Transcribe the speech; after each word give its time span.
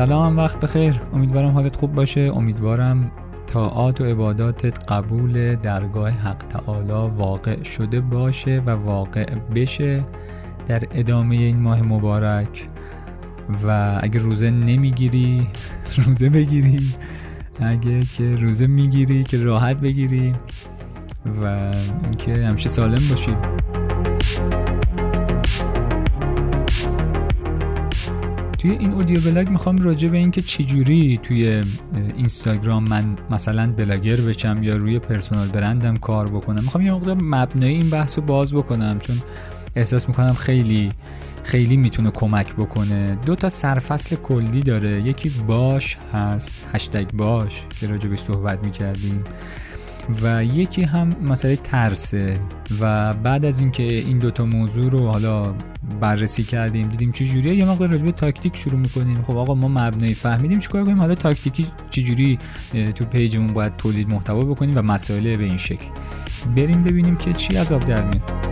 سلام 0.00 0.36
وقت 0.36 0.60
بخیر. 0.60 1.00
امیدوارم 1.14 1.50
حالت 1.50 1.76
خوب 1.76 1.92
باشه. 1.92 2.20
امیدوارم 2.20 3.10
طاعات 3.46 4.00
و 4.00 4.04
عباداتت 4.04 4.92
قبول 4.92 5.56
درگاه 5.56 6.10
حق 6.10 6.36
تعالی 6.36 7.10
واقع 7.16 7.62
شده 7.62 8.00
باشه 8.00 8.62
و 8.66 8.70
واقع 8.70 9.34
بشه 9.54 10.04
در 10.66 10.82
ادامه 10.94 11.36
این 11.36 11.60
ماه 11.60 11.82
مبارک. 11.82 12.66
و 13.64 13.98
اگه 14.02 14.20
روزه 14.20 14.50
نمی‌گیری 14.50 15.46
روزه 16.06 16.28
بگیری. 16.28 16.94
اگه 17.58 18.00
که 18.00 18.36
روزه 18.36 18.66
می‌گیری 18.66 19.24
که 19.24 19.38
راحت 19.44 19.76
بگیری. 19.76 20.34
و 21.42 21.72
اینکه 22.02 22.46
همیشه 22.46 22.68
سالم 22.68 23.08
باشی. 23.10 23.59
توی 28.60 28.70
این 28.70 28.92
audio 28.92 29.20
blog 29.20 29.50
می‌خوام 29.50 29.78
راجع 29.78 30.08
به 30.08 30.18
اینکه 30.18 30.42
چجوری 30.42 31.20
توی 31.22 31.62
اینستاگرام 32.16 32.88
من 32.88 33.16
مثلا 33.30 33.72
بلاگر 33.72 34.16
بشم 34.16 34.62
یا 34.62 34.76
روی 34.76 34.98
personal 34.98 35.48
brand 35.48 35.88
م 35.88 35.96
کار 35.96 36.28
بکنم. 36.28 36.62
می‌خوام 36.62 36.86
یه 36.86 36.92
مقدار 36.92 37.16
مبنای 37.22 37.70
این 37.70 37.90
بحث 37.90 38.18
رو 38.18 38.24
باز 38.24 38.54
بکنم 38.54 38.98
چون 38.98 39.16
احساس 39.76 40.08
می‌کنم 40.08 40.32
خیلی 40.32 40.92
خیلی 41.44 41.76
می‌تونه 41.76 42.10
کمک 42.10 42.54
بکنه. 42.54 43.18
دو 43.26 43.34
تا 43.34 43.48
سرفصل 43.48 44.16
کلی 44.16 44.60
داره. 44.60 45.02
یکی 45.02 45.28
باش 45.46 45.96
هست 46.14 46.68
هشتگ 46.72 47.10
باش 47.12 47.64
که 47.80 47.86
راجع 47.86 48.08
به 48.08 48.16
صحبت 48.16 48.66
می‌کردیم. 48.66 49.24
و 50.22 50.44
یکی 50.44 50.82
هم 50.82 51.10
مسئله 51.28 51.56
ترسه 51.56 52.40
و 52.80 53.12
بعد 53.12 53.44
از 53.44 53.60
اینکه 53.60 53.82
این 53.82 54.18
دوتا 54.18 54.44
موضوع 54.44 54.90
رو 54.90 55.08
حالا 55.08 55.54
بررسی 56.00 56.42
کردیم 56.42 56.88
دیدیم 56.88 57.12
چه 57.12 57.24
جوریه 57.24 57.54
یه 57.54 57.64
مقدار 57.64 57.88
راجع 57.90 58.04
به 58.04 58.12
تاکتیک 58.12 58.56
شروع 58.56 58.78
می‌کنیم. 58.78 59.22
خب 59.22 59.36
آقا 59.36 59.54
ما 59.54 59.68
مبنایی 59.68 60.14
فهمیدیم 60.14 60.58
چیکار 60.58 60.84
کنیم؟ 60.84 60.98
حالا 60.98 61.14
تاکتیکی 61.14 61.66
چجوری 61.90 62.38
تو 62.94 63.04
پیجمون 63.04 63.46
باید 63.46 63.76
تولید 63.76 64.08
محتوا 64.08 64.44
بکنیم 64.44 64.78
و 64.78 64.82
مسائل 64.82 65.36
به 65.36 65.44
این 65.44 65.56
شکل. 65.56 65.86
بریم 66.56 66.84
ببینیم 66.84 67.16
که 67.16 67.32
چی 67.32 67.56
از 67.56 67.72
آب 67.72 67.86
در 67.86 68.04
میاد. 68.04 68.49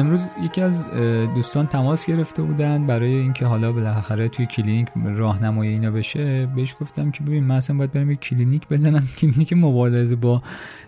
امروز 0.00 0.28
یکی 0.44 0.60
از 0.60 0.90
دوستان 1.34 1.66
تماس 1.66 2.06
گرفته 2.06 2.42
بودن 2.42 2.86
برای 2.86 3.14
اینکه 3.14 3.46
حالا 3.46 3.72
بالاخره 3.72 4.28
توی 4.28 4.46
کلینیک 4.46 4.88
راهنمایی 5.04 5.70
اینا 5.70 5.90
بشه. 5.90 6.46
بهش 6.46 6.76
گفتم 6.80 7.10
که 7.10 7.22
ببین 7.22 7.44
من 7.44 7.54
اصلا 7.54 7.76
باید 7.76 7.92
برم 7.92 8.10
یه 8.10 8.16
کلینیک 8.16 8.68
بزنم. 8.68 9.08
کلینیک 9.18 9.52
مبارزه 9.52 10.16
با 10.16 10.42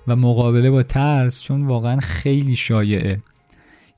و 0.08 0.16
مقابله 0.16 0.70
با 0.70 0.82
ترس 0.82 1.42
چون 1.42 1.66
واقعا 1.66 2.00
خیلی 2.00 2.56
شایعه. 2.56 3.20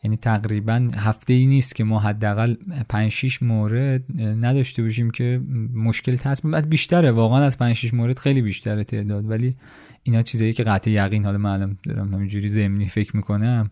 یعنی 0.05 0.17
تقریبا 0.17 0.89
هفته 0.97 1.33
ای 1.33 1.47
نیست 1.47 1.77
که 1.77 1.85
ما 1.85 1.99
حداقل 2.01 2.55
5 2.89 3.13
6 3.13 3.43
مورد 3.43 4.21
نداشته 4.21 4.83
باشیم 4.83 5.11
که 5.11 5.41
مشکل 5.75 6.17
ترس 6.17 6.47
بعد 6.47 6.69
بیشتره. 6.69 7.11
واقعا 7.11 7.45
از 7.45 7.59
5 7.59 7.77
6 7.77 7.95
مورد 7.95 8.19
خیلی 8.19 8.43
بیشتره 8.43 8.85
تعداد. 8.85 9.31
ولی 9.31 9.55
اینا 10.03 10.23
چیزایی 10.23 10.53
که 10.53 10.63
قطع 10.63 10.91
یقین 10.91 11.25
حالا 11.25 11.39
من 11.39 11.77
دارم 11.83 12.15
همینجوری 12.15 12.49
ضمنی 12.49 12.89
فکر 12.89 13.17
می‌کنم. 13.17 13.71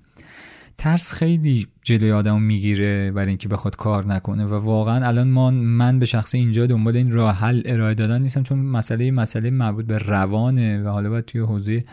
ترس 0.79 1.13
خیلی 1.13 1.67
جلوی 1.83 2.13
آدم 2.13 2.43
می‌گیره 2.43 3.11
برای 3.11 3.29
اینکه 3.29 3.49
بخواد 3.49 3.77
کار 3.77 4.07
نکنه 4.07 4.45
و 4.45 4.55
واقعا 4.55 5.07
الان 5.07 5.29
ما 5.29 5.51
من 5.51 5.99
به 5.99 6.07
شخص 6.07 6.35
اینجا 6.35 6.67
دنبال 6.67 6.97
این 6.97 7.13
راه 7.13 7.37
حل 7.37 7.63
ارائه 7.65 7.95
دادن 7.95 8.23
نیستم 8.23 8.43
چون 8.43 8.59
مسئله 8.59 9.11
مسئله 9.11 9.51
مربوط 9.51 9.87
به 9.87 9.99
روانه 9.99 10.83
و 10.83 10.89
حالا 10.89 11.11
باید 11.11 11.25
توی 11.25 11.41
حوزه 11.41 11.85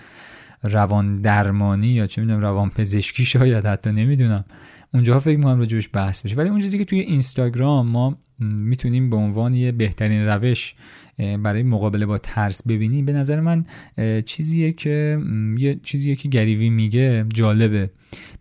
روان 0.63 1.21
درمانی 1.21 1.87
یا 1.87 2.07
چه 2.07 2.21
می‌دونم 2.21 2.41
روان 2.41 2.69
پزشکی 2.69 3.25
شاید 3.25 3.65
حتی 3.65 3.91
نمی‌دونم. 3.91 4.45
اونجا 4.93 5.19
فکر 5.19 5.37
می‌کنم 5.37 5.59
راجبش 5.59 5.89
بحث 5.93 6.21
بشه. 6.21 6.35
ولی 6.35 6.49
اون 6.49 6.59
چیزی 6.59 6.77
که 6.77 6.85
توی 6.85 6.99
اینستاگرام 6.99 7.87
ما 7.87 8.17
می‌تونیم 8.39 9.09
به 9.09 9.15
عنوان 9.15 9.53
یه 9.53 9.71
بهترین 9.71 10.27
روش 10.27 10.73
برای 11.17 11.63
مقابله 11.63 12.05
با 12.05 12.17
ترس 12.17 12.67
ببینیم 12.67 13.05
به 13.05 13.13
نظر 13.13 13.39
من 13.39 13.65
چیزیه 14.25 14.71
که 14.73 15.19
یه 15.57 15.79
چیزیه 15.83 16.15
که 16.15 16.29
گریوی 16.29 16.69
میگه 16.69 17.25
جالبه. 17.33 17.89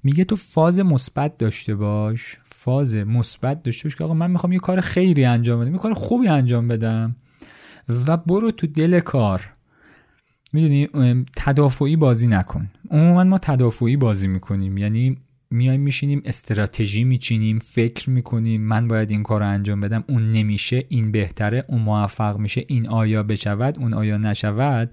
میگه 0.03 0.25
تو 0.25 0.37
فاز 0.37 0.81
مثبت 0.81 1.39
داشته 1.39 1.75
باش. 1.75 2.37
فاز 2.45 2.95
مثبت 2.95 3.63
داشته 3.63 3.89
باش 3.89 3.97
که 3.97 4.05
آقا 4.05 4.15
من 4.15 4.31
می‌خوام 4.31 4.53
یه 4.53 4.59
کار 4.59 4.81
خیری 4.81 5.25
انجام 5.25 5.61
بدم 5.61 5.73
یه 5.73 5.79
کار 5.79 5.95
خوبی 5.95 6.29
انجام 6.29 6.69
بدم. 6.69 7.17
و 8.07 8.17
برو 8.17 8.51
تو 8.51 8.67
دل 8.67 9.01
کار. 9.01 9.53
می‌دونی 10.53 10.89
تدافعی 11.37 11.97
بازی 11.97 12.27
نکن. 12.27 12.71
عموما 12.91 13.25
ما 13.25 13.39
تدافعی 13.39 13.97
بازی 13.97 14.29
می‌کنیم. 14.29 14.79
یعنی 14.79 15.17
میایم 15.51 15.81
میشینیم 15.81 16.23
استراتژی 16.25 17.05
میچینیم 17.05 17.59
فکر 17.59 18.11
می‌کنیم 18.11 18.61
من 18.63 18.89
باید 18.89 19.11
این 19.11 19.23
کار 19.23 19.41
رو 19.41 19.49
انجام 19.49 19.81
بدم. 19.81 20.05
اون 20.09 20.33
نمیشه 20.33 20.85
این 20.89 21.13
بهتره 21.13 21.63
اون 21.69 21.83
موفق 21.83 22.39
میشه 22.39 22.65
این 22.67 22.89
آیا 22.89 23.23
بشود 23.23 23.79
اون 23.79 23.95
آیا 23.95 24.17
نشود. 24.17 24.91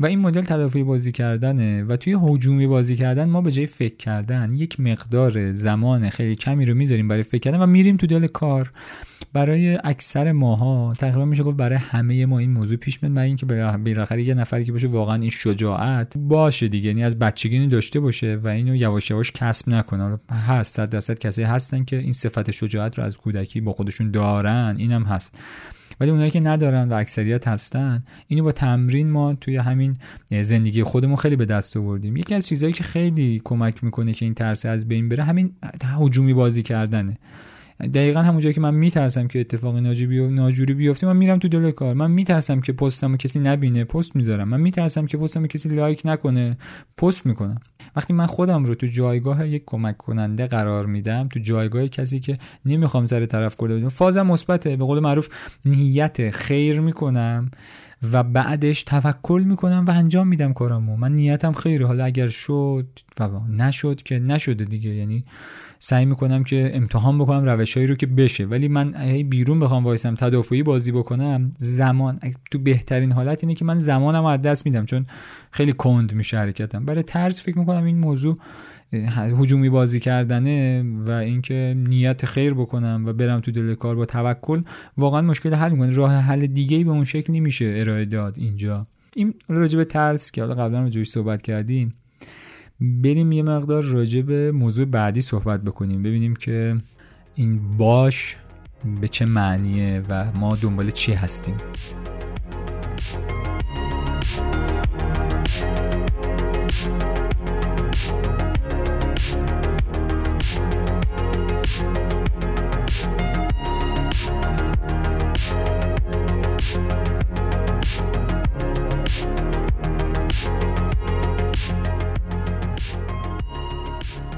و 0.00 0.06
این 0.06 0.18
مدل 0.18 0.42
تدافعی 0.42 0.82
بازی 0.82 1.12
کردنه 1.12 1.84
و 1.84 1.96
توی 1.96 2.16
هجومی 2.22 2.66
بازی 2.66 2.96
کردن 2.96 3.24
ما 3.24 3.40
به 3.40 3.52
جای 3.52 3.66
فکر 3.66 3.96
کردن 3.96 4.54
یک 4.54 4.80
مقدار 4.80 5.52
زمان 5.52 6.08
خیلی 6.08 6.36
کمی 6.36 6.66
رو 6.66 6.74
می‌ذاریم 6.74 7.08
برای 7.08 7.22
فکر 7.22 7.40
کردن 7.40 7.60
و 7.60 7.66
میریم 7.66 7.96
تو 7.96 8.06
دل 8.06 8.26
کار. 8.26 8.70
برای 9.32 9.78
اکثر 9.84 10.32
ماها 10.32 10.94
تقریبا 10.98 11.24
میشه 11.24 11.42
گفت 11.42 11.56
برای 11.56 11.78
همه 11.78 12.26
ما 12.26 12.38
این 12.38 12.50
موضوع 12.50 12.76
پیش 12.76 13.02
میاد 13.02 13.18
اینکه 13.18 13.46
بالاخره 13.46 14.22
یه 14.22 14.34
نفری 14.34 14.64
که 14.64 14.72
باشه 14.72 14.86
واقعا 14.86 15.16
این 15.16 15.30
شجاعت 15.30 16.12
باشه 16.16 16.68
دیگه 16.68 16.88
یعنی 16.88 17.04
از 17.04 17.18
بچگی 17.18 17.66
داشته 17.66 18.00
باشه 18.00 18.40
و 18.44 18.48
اینو 18.48 18.76
یواش 18.76 19.10
یواش 19.10 19.32
کسب 19.32 19.68
نکنه. 19.68 20.18
هست 20.30 20.76
صد 20.76 20.90
درصد 20.90 21.18
کسی 21.18 21.42
هستن 21.42 21.84
که 21.84 21.98
این 21.98 22.12
صفت 22.12 22.50
شجاعت 22.50 22.98
رو 22.98 23.04
از 23.04 23.16
کودکی 23.16 23.60
با 23.60 23.72
خودشون 23.72 24.10
دارن 24.10 24.74
اینم 24.78 25.02
هست. 25.02 25.38
ولی 26.00 26.10
اونایی 26.10 26.30
که 26.30 26.40
ندارن 26.40 26.88
و 26.88 26.94
اکثریت 26.94 27.48
هستن 27.48 28.04
اینو 28.26 28.44
با 28.44 28.52
تمرین 28.52 29.10
ما 29.10 29.34
توی 29.34 29.56
همین 29.56 29.96
زندگی 30.42 30.82
خودمون 30.82 31.16
خیلی 31.16 31.36
به 31.36 31.44
دست 31.44 31.76
آوردیم. 31.76 32.16
یکی 32.16 32.34
از 32.34 32.46
چیزهایی 32.46 32.72
که 32.72 32.84
خیلی 32.84 33.40
کمک 33.44 33.84
می‌کنه 33.84 34.12
که 34.12 34.24
این 34.24 34.34
ترس 34.34 34.66
از 34.66 34.88
بین 34.88 35.08
بره 35.08 35.24
همین 35.24 35.52
هجومی 35.84 36.34
بازی 36.34 36.62
کردنه. 36.62 37.18
دقیقا 37.94 38.22
همون 38.22 38.40
جایی 38.40 38.54
که 38.54 38.60
من 38.60 38.74
میترسم 38.74 39.28
که 39.28 39.40
اتفاق 39.40 39.76
ناجی 39.76 40.18
و 40.18 40.30
ناجوری 40.30 40.74
بیفته 40.74 41.06
من 41.06 41.16
میرم 41.16 41.38
تو 41.38 41.48
دل 41.48 41.70
کار. 41.70 41.94
من 41.94 42.10
میترسم 42.10 42.60
که 42.60 42.72
پستمو 42.72 43.16
کسی 43.16 43.40
نبینه 43.40 43.84
پست 43.84 44.16
می‌ذارم. 44.16 44.48
من 44.48 44.60
میترسم 44.60 45.06
که 45.06 45.18
پستمو 45.18 45.46
کسی 45.46 45.68
لایک 45.68 46.02
نکنه 46.04 46.56
پست 46.96 47.26
می‌کنم. 47.26 47.60
وقتی 47.96 48.12
من 48.12 48.26
خودم 48.26 48.64
رو 48.64 48.74
تو 48.74 48.86
جایگاه 48.86 49.48
یک 49.48 49.62
کمک 49.66 49.96
کننده 49.96 50.46
قرار 50.46 50.86
میدم 50.86 51.28
تو 51.28 51.40
جایگاه 51.40 51.88
کسی 51.88 52.20
که 52.20 52.36
نمی‌خوام 52.64 53.06
سر 53.06 53.26
طرف 53.26 53.56
کرده 53.60 53.76
بدم 53.76 53.88
فازم 53.88 54.26
مثبته 54.26 54.76
به 54.76 54.84
قول 54.84 55.00
معروف 55.00 55.28
نیت 55.64 56.30
خیر 56.30 56.80
می‌کنم 56.80 57.50
و 58.12 58.22
بعدش 58.22 58.82
توکل 58.82 59.42
می‌کنم 59.46 59.84
و 59.88 59.90
انجام 59.90 60.28
میدم 60.28 60.52
کارمو 60.52 60.96
من 60.96 61.12
نیتم 61.12 61.52
خیره. 61.52 61.86
حالا 61.86 62.04
اگر 62.04 62.28
شد 62.28 62.86
و 63.20 63.28
نشد 63.56 64.02
که 64.02 64.18
نشده 64.18 64.64
دیگه. 64.64 64.90
یعنی 64.90 65.24
سعی 65.78 66.04
می‌کنم 66.04 66.44
که 66.44 66.70
امتحان 66.74 67.18
بکنم 67.18 67.44
روشهایی 67.44 67.86
رو 67.86 67.94
که 67.94 68.06
بشه. 68.06 68.46
ولی 68.46 68.68
من 68.68 68.96
هی 68.96 69.24
بیرون 69.24 69.60
بخوام 69.60 69.84
وایسم 69.84 70.14
تدافعی 70.14 70.62
بازی 70.62 70.92
بکنم 70.92 71.52
زمان. 71.56 72.20
تو 72.50 72.58
بهترین 72.58 73.12
حالت 73.12 73.44
اینه 73.44 73.54
که 73.54 73.64
من 73.64 73.78
زمانم 73.78 74.24
از 74.24 74.42
دست 74.42 74.66
میدم 74.66 74.84
چون 74.84 75.06
خیلی 75.50 75.72
کند 75.72 76.14
میشه 76.14 76.38
حرکتم. 76.38 76.84
برای 76.84 77.02
ترس 77.02 77.42
فکر 77.42 77.58
می‌کنم 77.58 77.84
این 77.84 77.98
موضوع 77.98 78.38
هجومی 79.16 79.70
بازی 79.70 80.00
کردنه 80.00 80.84
و 81.06 81.10
اینکه 81.10 81.74
نیت 81.76 82.26
خیر 82.26 82.54
بکنم 82.54 83.02
و 83.06 83.12
برم 83.12 83.40
تو 83.40 83.50
دل 83.50 83.74
کار 83.74 83.96
با 83.96 84.06
توکل 84.06 84.62
واقعا 84.96 85.22
مشکل 85.22 85.54
حل 85.54 85.70
می‌کنه. 85.72 85.90
راه 85.90 86.12
حل 86.12 86.46
دیگه 86.46 86.84
به 86.84 86.90
اون 86.90 87.04
شکل 87.04 87.32
نمیشه 87.32 87.74
ارائه 87.76 88.04
داد 88.04 88.34
اینجا. 88.38 88.86
این 89.14 89.34
راجع 89.48 89.78
به 89.78 89.84
ترس 89.84 90.30
که 90.30 90.42
حالا 90.42 90.54
قبلا 90.54 90.80
راجعش 90.80 91.08
صحبت 91.08 91.42
کردیم. 91.42 91.92
بریم 92.80 93.32
یه 93.32 93.42
مقدار 93.42 93.84
راجع 93.84 94.20
به 94.20 94.52
موضوع 94.52 94.84
بعدی 94.84 95.20
صحبت 95.20 95.62
بکنیم 95.62 96.02
ببینیم 96.02 96.36
که 96.36 96.76
این 97.34 97.76
باش 97.76 98.36
به 99.00 99.08
چه 99.08 99.26
معنیه 99.26 100.02
و 100.10 100.24
ما 100.32 100.56
دنبال 100.56 100.90
چی 100.90 101.12
هستیم. 101.12 101.56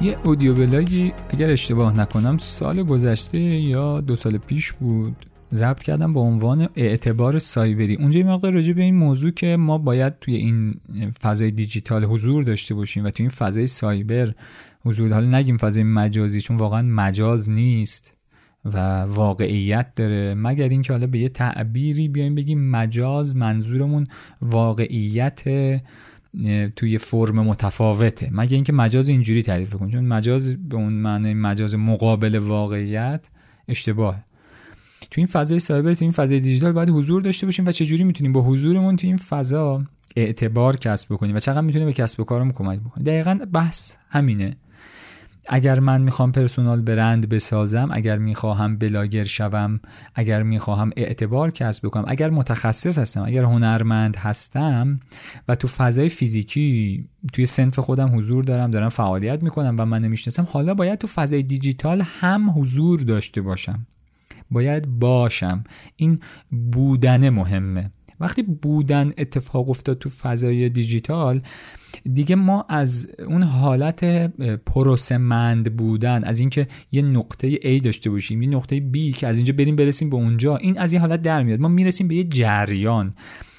یه 0.02 0.17
اودیو 0.25 0.55
بلاگی 0.55 1.12
اگر 1.31 1.50
اشتباه 1.50 1.99
نکنم 1.99 2.38
سال 2.38 2.82
گذشته 2.82 3.38
یا 3.38 4.00
دو 4.00 4.17
سال 4.17 4.38
پیش 4.38 4.73
بود 4.73 5.26
ضبط 5.55 5.82
کردم 5.82 6.14
به 6.14 6.20
عنوان 6.20 6.69
اعتبار 6.76 7.38
سایبری. 7.38 7.97
اونجا 7.97 8.19
یه 8.20 8.26
مقدار 8.26 8.52
راجع 8.52 8.73
به 8.73 8.82
این 8.82 8.94
موضوع 8.94 9.31
که 9.31 9.56
ما 9.56 9.79
باید 9.79 10.19
توی 10.19 10.35
این 10.35 10.81
فضای 11.23 11.50
دیجیتال 11.50 12.05
حضور 12.05 12.44
داشته 12.44 12.75
باشیم 12.75 13.05
و 13.05 13.11
توی 13.11 13.25
این 13.25 13.31
فضای 13.31 13.67
سایبر 13.67 14.35
حضور. 14.85 15.12
حالا 15.12 15.38
نگیم 15.38 15.56
فضای 15.56 15.82
مجازی 15.82 16.41
چون 16.41 16.56
واقعا 16.56 16.82
مجاز 16.82 17.50
نیست 17.50 18.12
و 18.64 19.03
واقعیت 19.03 19.94
داره. 19.96 20.35
مگر 20.35 20.69
اینکه 20.69 20.93
حالا 20.93 21.06
به 21.06 21.19
یه 21.19 21.29
تعبیری 21.29 22.08
بیایم 22.08 22.35
بگیم 22.35 22.70
مجاز 22.70 23.37
منظورمون 23.37 24.06
واقعیت 24.43 25.43
توی 26.77 26.99
فرم 26.99 27.41
متفاوته. 27.41 28.29
مگر 28.32 28.55
اینکه 28.55 28.73
مجاز 28.73 29.09
اینجوری 29.09 29.43
تعریف 29.43 29.75
کن 29.75 29.88
چون 29.88 30.05
مجاز 30.05 30.69
به 30.69 30.77
اون 30.77 30.93
معنی 30.93 31.35
مجاز 31.35 31.75
مقابل 31.75 32.35
واقعیت 32.35 33.29
اشتباه 33.69 34.25
تو 35.11 35.21
این 35.21 35.27
فضای 35.27 35.61
سایبر 35.61 35.94
تو 35.94 36.05
این 36.05 36.12
فضای 36.12 36.41
دیجیتال 36.41 36.73
باید 36.73 36.88
حضور 36.88 37.23
داشته 37.23 37.47
باشیم 37.47 37.67
و 37.67 37.73
چجوری 37.73 38.05
می‌تونیم 38.05 38.32
با 38.32 38.43
حضورمون 38.43 38.97
تو 38.97 39.06
این 39.06 39.17
فضا 39.17 39.85
اعتبار 40.17 40.77
کسب 40.77 41.15
بکنیم 41.15 41.37
و 41.37 41.38
چقدر 41.38 41.61
می‌تونیم 41.61 41.87
به 41.87 41.93
کسب 41.93 42.21
و 42.21 42.25
کارمون 42.25 42.53
کمک 42.53 42.81
بکنیم 42.81 43.05
دقیقا 43.05 43.38
بحث 43.53 43.97
همینه. 44.09 44.56
اگر 45.48 45.81
من 45.81 46.02
می‌خوام 46.02 46.32
پرسونال 46.32 46.81
برند 46.82 47.28
بسازم 47.28 47.88
اگر 47.92 48.19
می‌خواهم 48.19 48.76
بلاگر 48.76 49.25
شوم 49.25 49.81
اگر 50.14 50.42
می‌خواهم 50.42 50.90
اعتبار 50.96 51.50
کسب 51.50 51.87
بکنم 51.87 52.04
اگر 52.08 52.31
متخصص 52.31 52.98
هستم 52.98 53.22
اگر 53.22 53.44
هنرمند 53.44 54.16
هستم 54.16 55.00
و 55.48 55.54
تو 55.54 55.69
فضای 55.69 56.08
فیزیکی 56.08 57.04
توی 57.32 57.46
سنف 57.46 57.78
خودم 57.78 58.19
حضور 58.19 58.44
دارم 58.44 58.70
دارم 58.70 58.88
فعالیت 58.88 59.42
می‌کنم 59.42 59.76
و 59.78 59.84
من 59.84 60.02
نمی‌شناسم 60.02 60.46
حالا 60.50 60.75
باید 60.75 60.98
تو 60.98 61.06
فضای 61.06 61.43
دیجیتال 61.43 62.02
هم 62.04 62.50
حضور 62.58 63.00
داشته 63.00 63.40
باشم. 63.40 63.86
باید 64.50 64.98
باشم. 64.98 65.64
این 65.96 66.20
بودن 66.72 67.31
مهمه. 67.31 67.90
وقتی 68.20 68.43
بودن 68.43 69.12
اتفاق 69.19 69.70
افتاد 69.70 69.99
تو 69.99 70.11
فضای 70.11 70.69
دیجیتال 70.69 71.40
دیگه 72.14 72.37
ما 72.37 72.67
از 72.69 73.11
اون 73.26 73.43
حالت 73.43 74.05
پروسمند 74.64 75.76
بودن 75.76 76.25
از 76.25 76.40
اینکه 76.40 76.67
یه 76.93 77.02
نقطه 77.02 77.56
A 77.56 77.84
داشته 77.84 78.11
باشیم 78.11 78.43
یه 78.43 78.49
نقطه 78.49 78.90
B 78.94 79.17
که 79.17 79.26
از 79.26 79.37
اینجا 79.37 79.55
بریم 79.55 79.76
برسیم 79.76 80.11
به 80.11 80.17
اونجا 80.17 80.56
این 80.56 80.78
از 80.78 80.93
این 80.93 81.00
حالت 81.00 81.22
در 81.22 81.43
میاد. 81.43 81.61
ما 81.61 81.69
می‌رسیم 81.69 82.08
به 82.08 82.14
یه 82.14 82.25
جریان. 82.25 83.14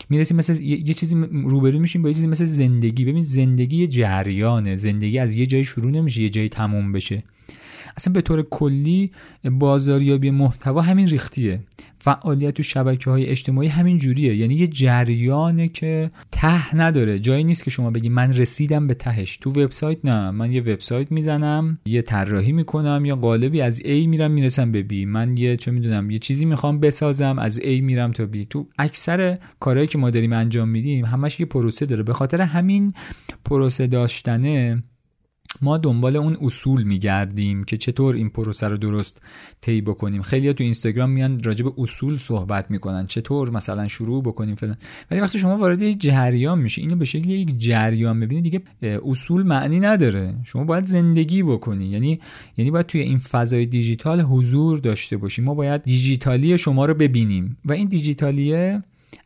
می‌رسیم 0.10 0.38
مثل 0.38 0.62
یه 0.64 0.94
چیزی 0.94 1.16
روبرو 1.32 1.80
میشیم 1.80 2.02
با 2.02 2.10
یه 2.10 2.16
چیزی 2.16 2.28
مثل 2.28 2.46
زندگی. 2.46 3.06
ببین 3.06 3.24
زندگی 3.24 3.78
یه 3.78 3.88
جریانه. 3.88 4.78
زندگی 4.78 5.20
از 5.20 5.36
یه 5.36 5.46
جایی 5.46 5.66
شروع 5.66 5.92
نمیشه 5.92 6.22
یه 6.22 6.30
جایی 6.30 6.50
تموم 6.50 6.92
بشه. 6.92 7.24
اصلا 7.98 8.14
به 8.14 8.22
طور 8.22 8.42
کلی 8.42 9.12
بازاریابی 9.52 10.32
محتوا 10.32 10.82
همین 10.82 11.08
ریختیه. 11.08 11.60
فعالیت 11.98 12.54
تو 12.54 12.64
شبکه 12.64 13.10
های 13.10 13.26
اجتماعی 13.26 13.68
همین 13.68 13.98
جوریه. 13.98 14.36
یعنی 14.36 14.56
یه 14.56 14.68
جریانه 14.68 15.68
که 15.68 16.12
ته 16.32 16.76
نداره. 16.76 17.20
جایی 17.20 17.44
نیست 17.44 17.64
که 17.64 17.70
شما 17.70 17.92
بگی 17.92 18.10
من 18.10 18.34
رسیدم 18.34 18.88
به 18.88 18.94
تهش. 18.94 19.38
تو 19.38 19.50
وبسایت 19.50 19.98
نه. 20.04 20.32
من 20.32 20.52
یه 20.52 20.62
وبسایت 20.62 21.12
می‌زنم 21.12 21.80
یه 21.86 22.02
طراحی 22.02 22.52
می‌کنم 22.52 23.06
یا 23.06 23.16
قالبی 23.16 23.62
از 23.62 23.82
A 23.82 24.08
میرم 24.08 24.32
می‌رسم 24.32 24.72
به 24.72 24.86
B. 24.90 24.94
من 25.08 25.38
یه 25.38 25.58
چه 25.58 25.72
می‌دونم 25.72 26.10
یه 26.12 26.18
چیزی 26.18 26.46
می‌خوام 26.46 26.80
بسازم 26.80 27.40
از 27.40 27.60
A 27.60 27.82
میرم 27.82 28.12
تا 28.12 28.26
B. 28.34 28.46
تو 28.50 28.68
اکثر 28.80 29.38
کارهایی 29.60 29.88
که 29.88 29.98
ما 29.98 30.10
داریم 30.10 30.34
انجام 30.34 30.70
میدیم 30.70 31.06
همش 31.06 31.40
یه 31.40 31.46
پروسه 31.46 31.86
داره. 31.86 32.04
به 32.04 32.14
خاطر 32.14 32.42
همین 32.42 32.94
پروسه 33.46 33.88
داشتنه 33.88 34.84
ما 35.62 35.78
دنبال 35.78 36.16
اون 36.16 36.38
اصول 36.42 36.84
میگردیم 36.84 37.64
که 37.64 37.78
چطور 37.78 38.16
این 38.16 38.30
پروسه 38.30 38.68
رو 38.68 38.78
درست 38.78 39.22
طی 39.62 39.82
بکنیم. 39.82 40.22
خیلی 40.22 40.54
تو 40.54 40.64
اینستاگرام 40.64 41.10
میان 41.10 41.44
راجع 41.44 41.66
به 41.66 41.72
اصول 41.78 42.18
صحبت 42.18 42.72
می‌کنن. 42.72 43.08
چطور 43.08 43.50
مثلا 43.50 43.88
شروع 43.88 44.24
بکنیم 44.24 44.56
فلان. 44.56 44.78
ولی 45.12 45.20
وقتی 45.20 45.40
شما 45.40 45.58
وارد 45.58 45.82
یک 45.82 46.02
جریان 46.02 46.60
میشی 46.60 46.82
اینو 46.82 46.96
به 46.96 47.06
شکل 47.06 47.30
یک 47.30 47.60
جریان 47.60 48.20
ببینید 48.20 48.44
دیگه 48.44 48.62
اصول 49.06 49.44
معنی 49.44 49.80
نداره. 49.80 50.36
شما 50.44 50.64
باید 50.64 50.86
زندگی 50.86 51.44
بکنی. 51.44 51.86
یعنی 51.86 52.20
یعنی 52.58 52.72
باید 52.72 52.86
توی 52.86 53.02
این 53.02 53.20
فضای 53.20 53.66
دیجیتال 53.66 54.22
حضور 54.22 54.80
داشته 54.80 55.18
باشی. 55.18 55.42
ما 55.42 55.54
باید 55.54 55.84
دیجیتالی 55.84 56.58
شما 56.58 56.86
رو 56.86 56.94
ببینیم. 56.94 57.58
و 57.66 57.74
این 57.74 57.88
دیجیتالیه 57.88 58.84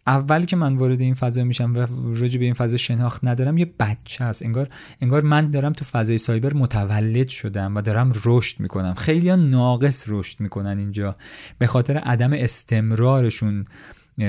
اول 0.08 0.46
که 0.46 0.56
من 0.56 0.76
وارد 0.76 1.02
این 1.02 1.14
فضا 1.14 1.44
میشم 1.44 1.76
و 1.76 1.88
راجع 2.16 2.40
به 2.40 2.46
این 2.46 2.54
فضا 2.54 2.78
شناخت 2.78 3.26
ندارم 3.26 3.58
یه 3.58 3.74
بچه 3.80 4.24
است 4.24 4.44
انگار 4.44 4.70
انگار 5.02 5.22
من 5.22 5.50
دارم 5.50 5.74
تو 5.74 5.86
فضای 5.86 6.18
سایبر 6.18 6.54
متولد 6.54 7.28
شدم 7.28 7.76
و 7.76 7.82
دارم 7.82 8.14
رشد 8.26 8.60
می‌کنم. 8.60 8.94
خیلی 8.94 9.36
ناقص 9.36 10.06
رشد 10.08 10.40
می‌کنن 10.40 10.78
اینجا. 10.80 11.16
به 11.58 11.68
خاطر 11.68 11.98
عدم 11.98 12.34
استمرارشون 12.34 13.66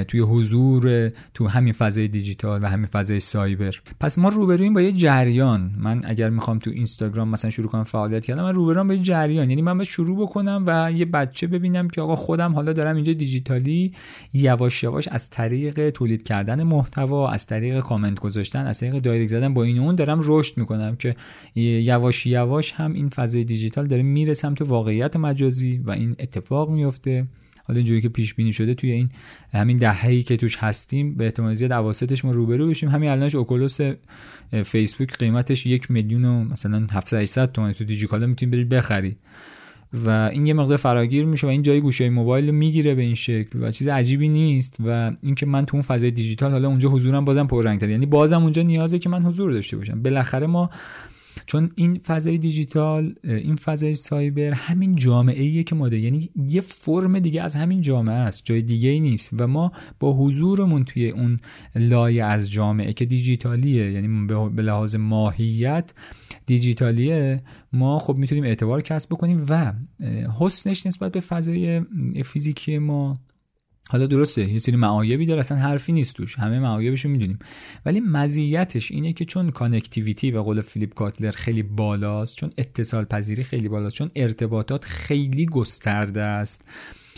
توی 0.09 0.21
حضور 0.21 1.13
تو 1.35 1.49
همین 1.49 1.73
فضای 1.73 2.09
دیجیتال 2.09 2.63
و 2.63 2.67
همین 2.67 2.87
فضای 2.87 3.21
سایبر. 3.21 3.75
پس 4.01 4.19
ما 4.19 4.29
روبرویم 4.29 4.75
با 4.75 4.81
یه 4.81 4.93
جریان. 4.93 5.71
من 5.79 6.03
اگر 6.05 6.31
می‌خوام 6.31 6.59
تو 6.59 6.71
اینستاگرام 6.71 7.29
مثلا 7.29 7.51
شروع 7.51 7.69
کنم 7.69 7.85
فعالیت 7.85 8.25
کردم 8.25 8.43
من 8.43 8.55
روبرویم 8.55 8.89
با 8.89 8.95
یه 8.95 9.03
جریان. 9.03 9.51
یعنی 9.51 9.63
من 9.63 9.79
باید 9.79 9.89
شروع 9.89 10.23
بکنم 10.23 10.65
و 10.67 10.93
یه 10.93 11.05
بچه 11.05 11.47
ببینم 11.47 11.89
که 11.89 12.01
آقا 12.01 12.17
خودم 12.17 12.55
حالا 12.55 12.73
دارم 12.73 12.97
اینجا 12.97 13.13
دیجیتالی 13.13 13.93
یواش 14.33 14.83
یواش 14.83 15.09
از 15.09 15.31
طریق 15.31 15.91
تولید 15.91 16.23
کردن 16.23 16.63
محتوا 16.63 17.31
از 17.31 17.47
طریق 17.47 17.81
کامنت 17.81 18.21
گذاشتن 18.21 18.67
از 18.67 18.81
طریق 18.81 18.95
دایرکت 18.99 19.31
زدن 19.31 19.55
با 19.55 19.65
این 19.65 19.79
اون 19.79 19.95
دارم 19.95 20.21
رشد 20.23 20.59
می‌کنم 20.59 20.97
که 20.97 21.17
یواش 21.55 22.27
یواش 22.27 22.73
هم 22.73 22.93
این 22.93 23.09
فضای 23.09 23.45
دیجیتال 23.45 23.87
داره 23.87 24.03
می‌رسم 24.03 24.55
تو 24.55 24.65
واقعیت 24.65 25.17
مجازی 25.17 25.81
و 25.85 25.91
این 25.91 26.17
اتفاق 26.19 26.71
میفته 26.71 27.27
حالا 27.69 27.77
اینجوری 27.77 28.01
که 28.01 28.09
پیش 28.09 28.35
بینی 28.35 28.53
شده 28.53 28.75
توی 28.75 28.91
این 28.91 29.11
همین 29.53 29.77
دهه‌ای 29.77 30.23
که 30.23 30.37
توش 30.37 30.57
هستیم 30.57 31.15
به 31.15 31.25
احتمال 31.25 31.55
زیاد 31.55 31.73
اواسطش 31.73 32.25
ما 32.25 32.31
روبرو 32.31 32.69
بشیم. 32.69 32.89
همین 32.89 33.11
الانش 33.11 33.35
اوکولوس 33.35 33.79
فیسبوک 34.65 35.19
قیمتش 35.19 35.67
یک 35.67 35.91
میلیون 35.91 36.25
و 36.25 36.45
مثلا 36.45 36.87
700 36.93 37.19
800 37.19 37.53
تومن 37.53 37.73
تو 37.73 37.85
دیجیکالا 37.85 38.27
می‌تونی 38.27 38.53
برید 38.53 38.69
بخری. 38.69 39.17
و 39.93 40.11
این 40.11 40.47
یه 40.47 40.55
مقدار 40.55 40.77
فراگیر 40.77 41.25
میشه 41.25 41.47
و 41.47 41.51
این 41.51 41.63
جای 41.63 41.81
گوشه 41.81 42.11
موبایل 42.11 42.51
می‌گیره 42.51 42.95
به 42.95 43.03
این 43.03 43.15
شکل 43.15 43.63
و 43.63 43.71
چیز 43.71 43.89
عجیبی 43.89 44.29
نیست. 44.29 44.77
و 44.87 45.13
اینکه 45.23 45.47
من 45.47 45.67
تو 45.67 45.77
اون 45.77 45.83
فضای 45.83 46.11
دیجیتال 46.11 46.51
حالا 46.51 46.69
اونجا 46.69 46.89
حضورم 46.89 47.25
بازم 47.25 47.47
پررنگتر 47.47 47.89
یعنی 47.89 48.07
بازم 48.07 48.43
اونجا 48.43 48.63
نیازه 48.63 48.99
که 48.99 49.09
من 49.09 49.23
حضور 49.23 49.53
داشته 49.53 49.77
باشم. 49.77 50.03
بالاخره 50.03 50.47
ما 50.47 50.71
چون 51.47 51.71
این 51.75 51.99
فضای 51.99 52.39
دیجیتال 52.39 53.15
این 53.25 53.57
فضای 53.57 53.95
سایبر 53.95 54.51
همین 54.51 54.97
جامعه 54.97 55.43
ایه 55.43 55.63
که 55.63 55.75
ما 55.75 55.89
یعنی 55.89 56.31
یه 56.37 56.61
فرم 56.61 57.19
دیگه 57.19 57.43
از 57.43 57.55
همین 57.55 57.81
جامعه 57.81 58.15
است 58.15 58.43
جای 58.45 58.63
دیگه 58.63 58.89
ای 58.89 59.01
نیست. 59.01 59.31
و 59.39 59.47
ما 59.47 59.73
با 60.01 60.13
حضورمون 60.13 60.85
توی 60.85 61.11
اون 61.11 61.41
لایه 61.75 62.25
از 62.25 62.51
جامعه 62.51 62.93
که 62.93 63.05
دیجیتالیه 63.05 63.93
یعنی 63.93 64.27
به 64.27 64.63
لحاظ 64.63 64.97
ماهیت 64.97 65.93
دیجیتالیه 66.47 67.43
ما 67.73 67.99
خب 67.99 68.17
می‌تونیم 68.17 68.45
اعتبار 68.45 68.83
کسب 68.83 69.11
بکنیم 69.11 69.47
و 69.49 69.73
حسنش 70.41 70.87
نسبت 70.87 71.13
به 71.13 71.21
فضای 71.21 71.83
فیزیکی 72.25 72.79
ما 72.79 73.19
حالا 73.89 74.07
درسته 74.07 74.53
یه 74.53 74.59
سری 74.59 74.77
معایبی 74.77 75.27
داره 75.27 75.41
اصلا 75.41 75.59
حرفی 75.59 75.93
نیست 75.93 76.15
توش 76.15 76.39
همه 76.39 76.59
معایبش 76.59 77.05
رو 77.05 77.11
می‌دونیم. 77.11 77.39
ولی 77.87 78.01
مزیتش 78.01 78.91
اینه 78.91 79.13
که 79.13 79.25
چون 79.25 79.51
connectivity 79.51 80.31
به 80.31 80.41
قول 80.41 80.61
فیلیپ 80.61 80.95
کاتلر 80.95 81.31
خیلی 81.31 81.63
بالاست 81.63 82.37
چون 82.37 82.51
اتصال 82.59 83.05
پذیری 83.05 83.45
خیلی 83.45 83.69
بالاست 83.69 83.97
چون 83.97 84.11
ارتباطات 84.17 84.85
خیلی 84.85 85.47
گسترده 85.47 86.23
است 86.23 86.65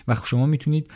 و 0.08 0.16
شما 0.25 0.46
می‌تونید 0.46 0.90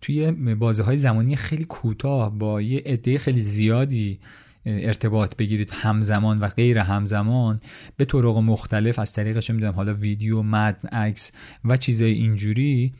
توی 0.00 0.32
بازه 0.54 0.82
های 0.82 0.96
زمانی 0.96 1.36
خیلی 1.36 1.64
کوتاه 1.64 2.38
با 2.38 2.62
یه 2.62 2.82
عده 2.86 3.18
خیلی 3.18 3.40
زیادی 3.40 4.18
ارتباط 4.66 5.36
بگیرید 5.36 5.70
همزمان 5.72 6.38
و 6.38 6.48
غیر 6.48 6.78
همزمان 6.78 7.60
به 7.96 8.04
طرق 8.04 8.36
مختلف 8.36 8.98
از 8.98 9.12
طریقش 9.12 9.50
می‌دونم 9.50 9.72
حالا 9.72 9.94
ویدیو 9.94 10.42
متن 10.42 10.88
عکس 10.88 11.32
و 11.64 11.76
چیزای 11.76 12.12
اینجوری. 12.12 12.92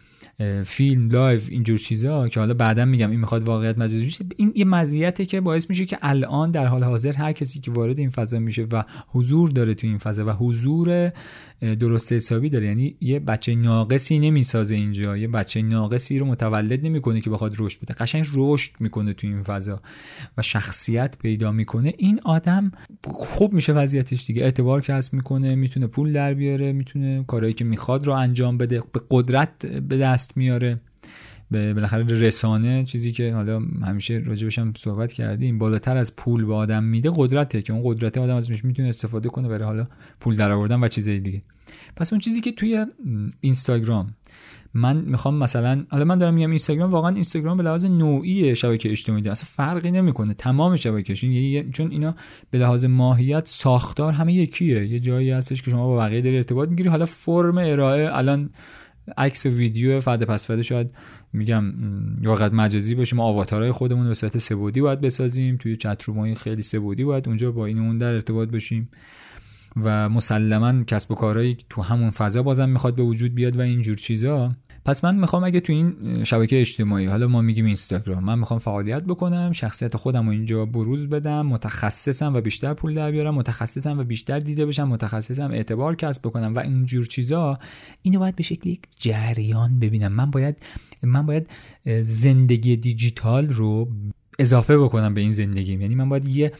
فیلم 0.64 1.10
live 1.10 1.40
اینجور 1.48 1.78
چیزا 1.78 2.28
که 2.28 2.40
حالا 2.40 2.54
بعدا 2.54 2.84
میگم 2.84 3.10
این 3.10 3.20
می‌خواد 3.20 3.42
واقعیت 3.42 3.78
مجازی 3.78 4.06
بشه. 4.06 4.24
این 4.36 4.52
یه 4.54 4.64
مزیته 4.64 5.26
که 5.26 5.40
باعث 5.40 5.70
میشه 5.70 5.86
که 5.86 5.98
الان 6.02 6.50
در 6.50 6.66
حال 6.66 6.84
حاضر 6.84 7.12
هر 7.12 7.32
کسی 7.32 7.60
که 7.60 7.70
وارد 7.70 7.98
این 7.98 8.10
فضا 8.10 8.38
میشه 8.38 8.66
و 8.72 8.84
حضور 9.08 9.50
داره 9.50 9.74
تو 9.74 9.86
این 9.86 9.98
فضا 9.98 10.26
و 10.26 10.30
حضور 10.30 11.12
درست 11.60 12.12
حسابی 12.12 12.48
داره. 12.48 12.66
یعنی 12.66 12.96
یه 13.00 13.18
بچه 13.20 13.54
ناقصی 13.54 14.18
نمی‌سازه 14.18 14.74
اینجا. 14.74 15.16
یه 15.16 15.28
بچه 15.28 15.62
ناقصی 15.62 16.18
رو 16.18 16.26
متولد 16.26 16.86
نمی‌کنه 16.86 17.20
که 17.20 17.30
بخواد 17.30 17.54
رشد 17.58 17.80
بده. 17.80 17.94
قشنگ 17.94 18.26
رشد 18.34 18.70
می‌کنه 18.80 19.12
تو 19.12 19.26
این 19.26 19.42
فضا 19.42 19.82
و 20.38 20.42
شخصیت 20.42 21.18
پیدا 21.18 21.52
می‌کنه. 21.52 21.94
این 21.98 22.20
آدم 22.24 22.72
خوب 23.04 23.52
میشه 23.52 23.72
وضعیتش 23.72 24.26
دیگه. 24.26 24.42
اعتبار 24.42 24.80
کسب 24.80 25.14
می‌کنه 25.14 25.54
می‌تونه 25.54 25.86
پول 25.86 26.12
در 26.12 26.34
بیاره 26.34 26.72
می‌تونه 26.72 27.24
کارهایی 27.26 27.54
که 27.54 27.64
می‌خواد 27.64 28.06
رو 28.06 28.12
انجام 28.12 28.58
بده 28.58 28.82
به 28.92 29.00
قدرت 29.10 29.66
به 29.66 29.98
دست 29.98 30.36
میاره. 30.36 30.80
به 31.50 31.74
بالاخره 31.74 32.04
رسانه 32.04 32.84
چیزی 32.84 33.12
که 33.12 33.34
حالا 33.34 33.60
همیشه 33.82 34.22
راجبش 34.26 34.58
هم 34.58 34.72
صحبت 34.76 35.12
کردیم 35.12 35.58
بالاتر 35.58 35.96
از 35.96 36.16
پول 36.16 36.44
به 36.44 36.54
آدم 36.54 36.84
میده 36.84 37.10
قدرته 37.16 37.62
که 37.62 37.72
اون 37.72 37.82
قدرت 37.84 38.18
آدم 38.18 38.36
ازش 38.36 38.64
می‌تونه 38.64 38.88
استفاده 38.88 39.28
کنه 39.28 39.48
برای 39.48 39.64
حالا 39.64 39.86
پول 40.20 40.36
درآوردن 40.36 40.84
و 40.84 40.88
چیزای 40.88 41.20
دیگه. 41.20 41.42
پس 41.96 42.12
اون 42.12 42.20
چیزی 42.20 42.40
که 42.40 42.52
توی 42.52 42.86
اینستاگرام 43.40 44.14
من 44.74 44.96
می‌خوام 44.96 45.34
مثلا 45.34 45.84
حالا 45.90 46.04
من 46.04 46.18
دارم 46.18 46.34
میگم 46.34 46.48
اینستاگرام 46.48 46.90
واقعا 46.90 47.14
اینستاگرام 47.14 47.56
به 47.56 47.62
لحاظ 47.62 47.84
نوعی 47.84 48.56
شبکه 48.56 48.90
اجتماعی 48.90 49.28
اصلا 49.28 49.44
فرقی 49.48 49.90
نمی‌کنه. 49.90 50.34
تمام 50.34 50.76
شبکه‌اش 50.76 51.24
چون 51.72 51.90
اینا 51.90 52.14
به 52.50 52.58
لحاظ 52.58 52.84
ماهیت 52.84 53.48
ساختار 53.48 54.12
همه 54.12 54.32
یکیه. 54.32 54.86
یه 54.86 55.00
جایی 55.00 55.30
هستش 55.30 55.62
که 55.62 55.70
شما 55.70 55.86
با 55.86 55.96
بقیه 55.96 56.20
داری 56.20 56.36
ارتباط 56.36 56.68
می‌گیری. 56.68 56.88
حالا 56.88 57.06
فرم 57.06 57.58
ارائه 57.58 58.16
الان 58.16 58.50
عکس 59.18 59.46
ویدیو 59.46 60.00
فد 60.00 60.24
پس 60.24 60.46
فده 60.46 60.62
شاید 60.62 60.90
میگم 61.32 61.64
واقعا 62.22 62.48
مجازی 62.48 62.94
باشه 62.94 63.16
ما 63.16 63.24
آواتارهای 63.24 63.72
خودمون 63.72 64.08
به 64.08 64.14
صورت 64.14 64.38
سبودی 64.38 64.80
باید 64.80 65.00
بسازیم 65.00 65.56
توی 65.56 65.76
چت 65.76 66.34
خیلی 66.34 66.62
سبودی 66.62 67.04
باید 67.04 67.28
اونجا 67.28 67.52
با 67.52 67.66
این 67.66 67.78
اون 67.78 67.98
در 67.98 68.12
ارتباط 68.12 68.48
باشیم 68.48 68.88
و 69.76 70.08
مسلما 70.08 70.84
کسب 70.84 71.10
و 71.10 71.14
کارهایی 71.14 71.58
تو 71.70 71.82
همون 71.82 72.10
فضا 72.10 72.42
بازم 72.42 72.68
می‌خواد 72.68 72.94
به 72.94 73.02
وجود 73.02 73.34
بیاد 73.34 73.56
و 73.56 73.60
اینجور 73.60 73.96
چیزا. 73.96 74.52
پس 74.84 75.04
من 75.04 75.16
می‌خوام 75.16 75.44
اگه 75.44 75.60
تو 75.60 75.72
این 75.72 76.24
شبکه 76.24 76.60
اجتماعی 76.60 77.06
حالا 77.06 77.28
ما 77.28 77.42
میگیم 77.42 77.64
اینستاگرام 77.64 78.24
من 78.24 78.38
می‌خوام 78.38 78.58
فعالیت 78.58 79.04
بکنم 79.04 79.52
شخصیت 79.52 79.96
خودم 79.96 80.24
رو 80.24 80.30
اینجا 80.30 80.66
بروز 80.66 81.08
بدم 81.08 81.46
متخصصم 81.46 82.34
و 82.34 82.40
بیشتر 82.40 82.74
پول 82.74 82.94
در 82.94 83.10
بیارم 83.10 83.34
متخصصم 83.34 83.98
و 83.98 84.04
بیشتر 84.04 84.38
دیده 84.38 84.66
بشم 84.66 84.88
متخصصم 84.88 85.50
اعتبار 85.50 85.96
کسب 85.96 86.22
بکنم 86.22 86.54
و 86.54 86.58
اینجور 86.58 87.06
چیزا 87.06 87.58
اینو 88.02 88.18
باید 88.18 88.36
به 88.36 88.42
شکل 88.42 88.68
یک 88.70 88.80
جریان 88.96 89.78
ببینم. 89.78 90.12
من 90.12 90.30
باید 90.30 90.56
من 91.02 91.26
باید 91.26 91.50
زندگی 92.02 92.76
دیجیتال 92.76 93.48
رو 93.48 93.88
اضافه 94.38 94.78
بکنم 94.78 95.14
به 95.14 95.20
این 95.20 95.32
زندگی 95.32 95.72
یعنی 95.72 95.94
من 95.94 96.08
باید 96.08 96.28
یه 96.28 96.52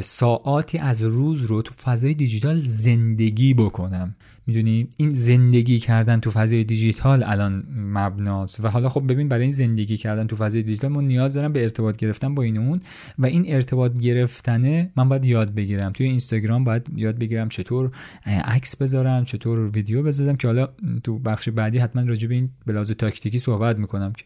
ساعاتی 0.00 0.78
از 0.78 1.02
روز 1.02 1.42
رو 1.42 1.62
تو 1.62 1.74
فضای 1.74 2.14
دیجیتال 2.14 2.58
زندگی 2.58 3.54
بکنم. 3.54 4.14
می‌دونی؟ 4.46 4.88
این 4.96 5.14
زندگی 5.14 5.78
کردن 5.78 6.20
تو 6.20 6.30
فضای 6.30 6.64
دیجیتال 6.64 7.22
الان 7.22 7.64
مبناست. 7.76 8.64
و 8.64 8.68
حالا 8.68 8.88
خب 8.88 9.12
ببین 9.12 9.28
برای 9.28 9.42
این 9.42 9.50
زندگی 9.50 9.96
کردن 9.96 10.26
تو 10.26 10.36
فضای 10.36 10.62
دیجیتال 10.62 10.92
ما 10.92 11.00
نیاز 11.00 11.34
دارم 11.34 11.52
به 11.52 11.62
ارتباط 11.62 11.96
گرفتن 11.96 12.34
با 12.34 12.42
این 12.42 12.58
اون 12.58 12.80
و 13.18 13.26
این 13.26 13.44
ارتباط 13.48 13.98
گرفتنه 13.98 14.92
من 14.96 15.08
باید 15.08 15.24
یاد 15.24 15.54
بگیرم. 15.54 15.92
توی 15.92 16.06
اینستاگرام 16.06 16.64
باید 16.64 16.86
یاد 16.96 17.18
بگیرم 17.18 17.48
چطور 17.48 17.90
عکس 18.26 18.76
بذارم 18.76 19.24
چطور 19.24 19.70
ویدیو 19.70 20.02
بذارم 20.02 20.36
که 20.36 20.48
حالا 20.48 20.68
تو 21.04 21.18
بخش 21.18 21.48
بعدی 21.48 21.78
حتما 21.78 22.02
راجع 22.02 22.28
به 22.28 22.34
این 22.34 22.50
به 22.66 22.84
تاکتیکی 22.84 23.38
صحبت 23.38 23.78
می‌کنم 23.78 24.12
که 24.12 24.24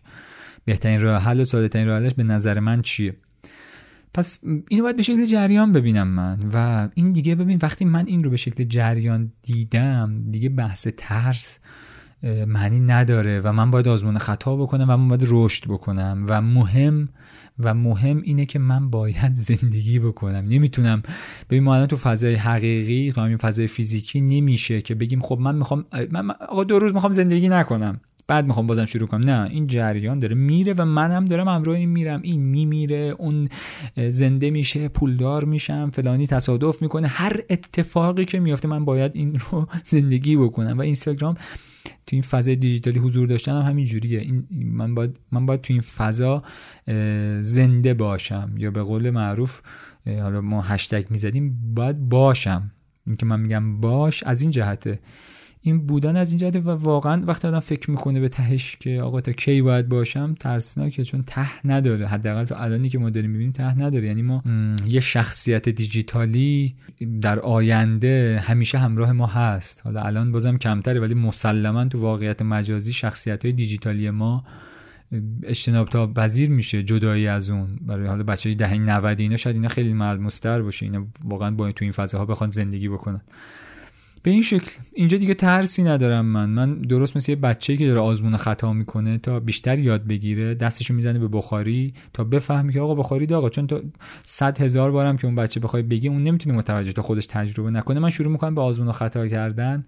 بهترین 0.65 1.01
راه 1.01 1.23
حل 1.23 1.41
و 1.41 1.45
ساده 1.45 1.69
ترین 1.69 1.87
راه 1.87 1.99
حلش 1.99 2.15
به 2.15 2.23
نظر 2.23 2.61
من 2.61 2.83
چیه. 2.83 3.15
پس 4.17 4.39
اینو 4.69 4.83
باید 4.83 4.97
به 4.97 5.03
شکل 5.03 5.25
جریان 5.25 5.73
ببینم 5.73 6.09
من 6.09 6.39
و 6.55 6.89
این 6.95 7.13
دیگه 7.13 7.35
ببین 7.35 7.59
وقتی 7.63 7.85
من 7.85 8.07
این 8.07 8.25
رو 8.25 8.31
به 8.31 8.37
شکل 8.37 8.65
جریان 8.65 9.33
دیدم 9.43 10.23
دیگه 10.31 10.49
بحث 10.49 10.89
ترس 10.97 11.59
معنی 12.47 12.81
نداره 12.81 13.41
و 13.41 13.53
من 13.53 13.71
باید 13.71 13.89
آزمون 13.89 14.19
خطا 14.19 14.57
بکنم 14.57 14.85
و 14.89 14.97
من 14.97 15.09
باید 15.09 15.25
رشد 15.27 15.65
بکنم 15.69 16.25
و 16.29 16.43
مهم 16.43 17.09
و 17.59 17.75
مهم 17.75 18.21
اینه 18.25 18.47
که 18.47 18.59
من 18.59 18.91
باید 18.91 19.35
زندگی 19.51 19.99
بکنم. 19.99 20.45
نمی‌تونم. 20.49 21.03
ببین 21.51 21.63
ما 21.63 21.87
تو 21.87 21.97
فضای 21.97 22.35
حقیقی 22.35 23.13
تو 23.13 23.21
همین 23.21 23.37
فضای 23.37 23.67
فیزیکی 23.67 24.21
نمیشه 24.21 24.83
که 24.83 24.95
بگیم 24.95 25.21
خب 25.21 25.39
من 25.41 25.55
می‌خوام 25.55 25.85
من 26.11 26.31
آقا 26.31 26.65
دو 26.65 26.79
روز 26.79 26.95
می‌خوام 26.95 27.13
زندگی 27.13 27.49
نکنم. 27.49 28.01
بعد 28.29 28.47
می‌خوام 28.47 28.67
بازم 28.67 28.85
شروع 28.85 29.09
کنم. 29.09 29.31
نه 29.31 29.51
این 29.51 29.67
جریان 29.67 30.19
داره. 30.19 30.35
میره 30.35 30.75
و 30.79 30.85
منم 30.85 31.25
دارم 31.25 31.49
همراه 31.49 31.77
این 31.77 31.89
میرم. 31.89 32.23
این 32.23 32.43
میمیره 32.43 33.15
اون 33.19 33.49
زنده 33.97 34.51
میشه 34.51 34.89
پولدار 34.89 35.45
میشم 35.45 35.91
فلانی 35.91 36.27
تصادف 36.27 36.83
می‌کنه. 36.83 37.07
هر 37.07 37.41
اتفاقی 37.51 38.25
که 38.25 38.41
میافته 38.41 38.69
من 38.69 38.85
باید 38.85 39.13
این 39.15 39.39
رو 39.51 39.69
زندگی 39.85 40.37
بکنم. 40.37 40.79
و 40.79 40.81
اینستاگرام 40.81 41.35
تو 41.85 42.17
این 42.17 42.23
فضای 42.23 42.57
دیجیتالی 42.57 42.99
حضور 42.99 43.27
داشتن 43.29 43.53
هم 43.53 43.63
همین 43.71 43.85
جوریه. 43.85 44.21
این 44.21 44.47
من 44.51 44.95
باید 44.95 45.19
من 45.33 45.47
باید 45.47 45.61
تو 45.61 45.73
این 45.73 45.83
فضا 45.83 46.43
زنده 47.41 47.95
باشم. 47.95 48.53
یا 48.59 48.71
به 48.71 48.83
قول 48.83 49.11
معروف 49.11 49.61
حالا 50.07 50.41
ما 50.41 50.63
هشتگ 50.63 51.05
می‌زدیم 51.11 51.75
باید 51.75 52.09
باشم. 52.09 52.71
اینکه 53.07 53.27
من 53.27 53.41
میگم 53.41 53.81
باش 53.81 54.23
از 54.23 54.43
این 54.43 54.51
جهته 54.51 54.99
این 55.67 55.87
بودن 55.87 56.17
از 56.17 56.31
این 56.31 56.39
جهت 56.39 56.57
و 56.57 56.71
واقعا 56.71 57.23
وقتی 57.27 57.49
آدم 57.49 57.61
فکر 57.61 57.91
می‌کنه 57.91 58.21
به 58.21 58.29
تهش 58.29 58.77
که 58.81 59.01
آقا 59.01 59.21
تا 59.21 59.33
کی 59.33 59.63
باید 59.63 59.89
باشم 59.89 60.35
ترسناکه 60.35 61.05
چون 61.05 61.23
ته 61.27 61.67
نداره. 61.67 62.07
حداقل 62.07 62.45
تو 62.45 62.55
الانی 62.59 62.89
که 62.89 62.99
ما 62.99 63.11
داریم 63.11 63.31
می‌بینیم 63.31 63.53
ته 63.53 63.79
نداره. 63.79 64.07
یعنی 64.07 64.23
ما 64.23 64.43
یه 64.87 65.01
شخصیت 65.01 65.69
دیجیتالی 65.69 66.77
در 67.21 67.39
آینده 67.39 68.43
همیشه 68.45 68.79
همراه 68.79 69.13
ما 69.13 69.27
هست. 69.27 69.81
حالا 69.85 70.03
الان 70.03 70.33
بازم 70.33 70.57
کمتره 70.57 71.01
ولی 71.01 71.15
مسلما 71.15 71.85
تو 71.85 72.01
واقعیت 72.01 72.43
مجازی 72.43 72.93
شخصیت 72.93 73.45
های 73.45 73.53
دیجیتالی 73.53 74.11
ما 74.11 74.45
اجتناب 75.43 75.89
تا 75.89 76.07
پذیر 76.07 76.51
میشه 76.51 76.83
جدایی 76.83 77.27
از 77.27 77.51
اون. 77.51 77.79
برای 77.87 78.07
حالا 78.07 78.23
بچه 78.23 78.55
دهه 78.55 78.75
90 78.75 79.21
اینا 79.21 79.37
شاید 79.37 79.57
اینا 79.57 79.69
خیلی 79.69 79.93
ملموستر 79.93 80.63
باشه. 80.63 80.87
اینا 80.87 81.07
واقعا 81.25 81.51
با 81.51 81.73
تو 81.73 81.85
این 81.85 81.93
فضاها 81.93 82.27
بخوان 82.27 82.51
زندگی 82.51 82.89
بکنن. 82.89 83.21
به 84.27 84.33
این 84.33 84.43
شکل 84.43 84.71
اینجا 84.93 85.19
دیگه 85.19 85.35
ترسی 85.35 85.83
ندارم 85.83 86.27
من. 86.27 86.51
من 86.51 86.75
درست 86.75 87.17
مثل 87.17 87.33
یه 87.33 87.37
بچه 87.37 87.77
که 87.77 87.87
داره 87.87 88.01
آزمون 88.01 88.37
خطا 88.37 88.73
می‌کنه 88.73 89.19
تا 89.19 89.41
بیشتر 89.41 89.79
یاد 89.79 90.07
بگیره 90.07 90.55
دستشو 90.55 90.95
می‌زنه 90.95 91.19
به 91.19 91.29
بخاری 91.29 91.95
تا 92.13 92.25
بفهمی 92.25 92.73
که 92.73 92.81
آقا 92.81 92.95
بخاری 92.95 93.35
آقا 93.35 93.49
چون 93.49 93.67
تا 93.67 93.83
صد 94.25 94.61
هزار 94.61 94.91
بارم 94.91 95.17
که 95.17 95.27
اون 95.27 95.35
بچه 95.35 95.61
بخوای 95.61 95.83
بگی 95.83 96.09
اون 96.09 96.23
نمی‌تونه 96.23 96.57
متوجه 96.57 96.93
تا 96.93 97.03
خودش 97.03 97.27
تجربه 97.27 97.71
نکنه. 97.71 98.01
من 98.01 98.11
شروع 98.11 98.33
می‌کنم 98.33 98.55
به 98.55 98.61
آزمون 98.61 98.93
خطا 98.93 99.29
کردن 99.29 99.85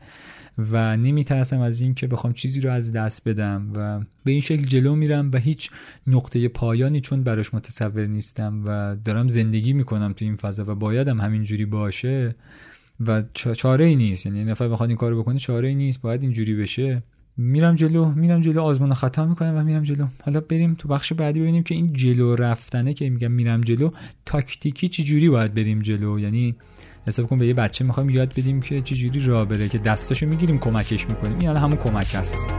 و 0.59 0.97
نمیترسم 0.97 1.61
از 1.61 1.81
این 1.81 1.95
که 1.95 2.07
بخوام 2.07 2.33
چیزی 2.33 2.61
رو 2.61 2.71
از 2.71 2.93
دست 2.93 3.29
بدم 3.29 3.71
و 3.75 4.01
به 4.25 4.31
این 4.33 4.41
شکل 4.41 4.65
جلو 4.65 4.95
میرم 4.95 5.31
و 5.33 5.39
هیچ 5.39 5.71
نقطه 6.07 6.49
پایانی 6.49 7.01
چون 7.01 7.23
براش 7.23 7.55
متصور 7.55 8.07
نیستم 8.07 8.63
و 8.67 8.97
دارم 9.05 9.29
زندگی 9.29 9.73
می‌کنم 9.73 10.13
تو 10.13 10.25
این 10.25 10.37
فضا 10.37 10.65
و 10.69 10.75
بایدم 10.75 11.21
همینجوری 11.21 11.65
باشه. 11.65 12.35
و 13.01 13.23
چاره 13.33 13.85
ای 13.87 13.97
نیست. 13.97 14.27
یعنی 14.27 14.45
نفر 14.45 14.69
بخواد 14.69 14.89
این 14.89 14.99
کارو 14.99 15.23
بکنه 15.23 15.39
چاره 15.39 15.69
ای 15.69 15.75
نیست. 15.75 16.01
باید 16.01 16.23
اینجوری 16.23 16.55
بشه. 16.55 17.03
میرم 17.37 17.75
جلو 17.75 18.13
میرم 18.15 18.41
جلو 18.41 18.63
آزمون 18.63 18.95
خطا 18.95 19.27
می‌کنم 19.27 19.57
و 19.57 19.65
میرم 19.65 19.83
جلو. 19.83 20.07
حالا 20.25 20.41
بریم 20.41 20.75
تو 20.75 20.89
بخش 20.89 21.13
بعدی 21.13 21.41
ببینیم 21.41 21.63
که 21.63 21.75
این 21.75 21.93
جلو 21.93 22.35
رفتنه 22.35 22.95
که 22.95 23.11
میگم 23.11 23.31
میرم 23.31 23.61
جلو 23.61 23.91
تاکتیکی 24.27 24.89
چی 24.89 25.05
جوری 25.05 25.29
باید 25.29 25.55
بریم 25.55 25.81
جلو؟ 25.81 26.19
یعنی 26.19 26.57
حساب 27.07 27.27
کن 27.27 27.39
به 27.39 27.47
یه 27.47 27.55
بچه 27.55 27.85
می‌خوایم 27.85 28.11
یاد 28.11 28.29
بدیم 28.29 28.61
که 28.61 28.83
چه 28.83 28.95
جوری 28.95 29.21
راه 29.21 29.45
بره 29.45 29.69
که 29.69 29.79
دستاشو 29.79 30.27
می‌گیریم 30.27 30.59
کمکش 30.59 31.09
می‌کنیم. 31.09 31.39
این 31.39 31.57
همون 31.57 31.77
کمک 31.77 32.15
است. 32.15 32.51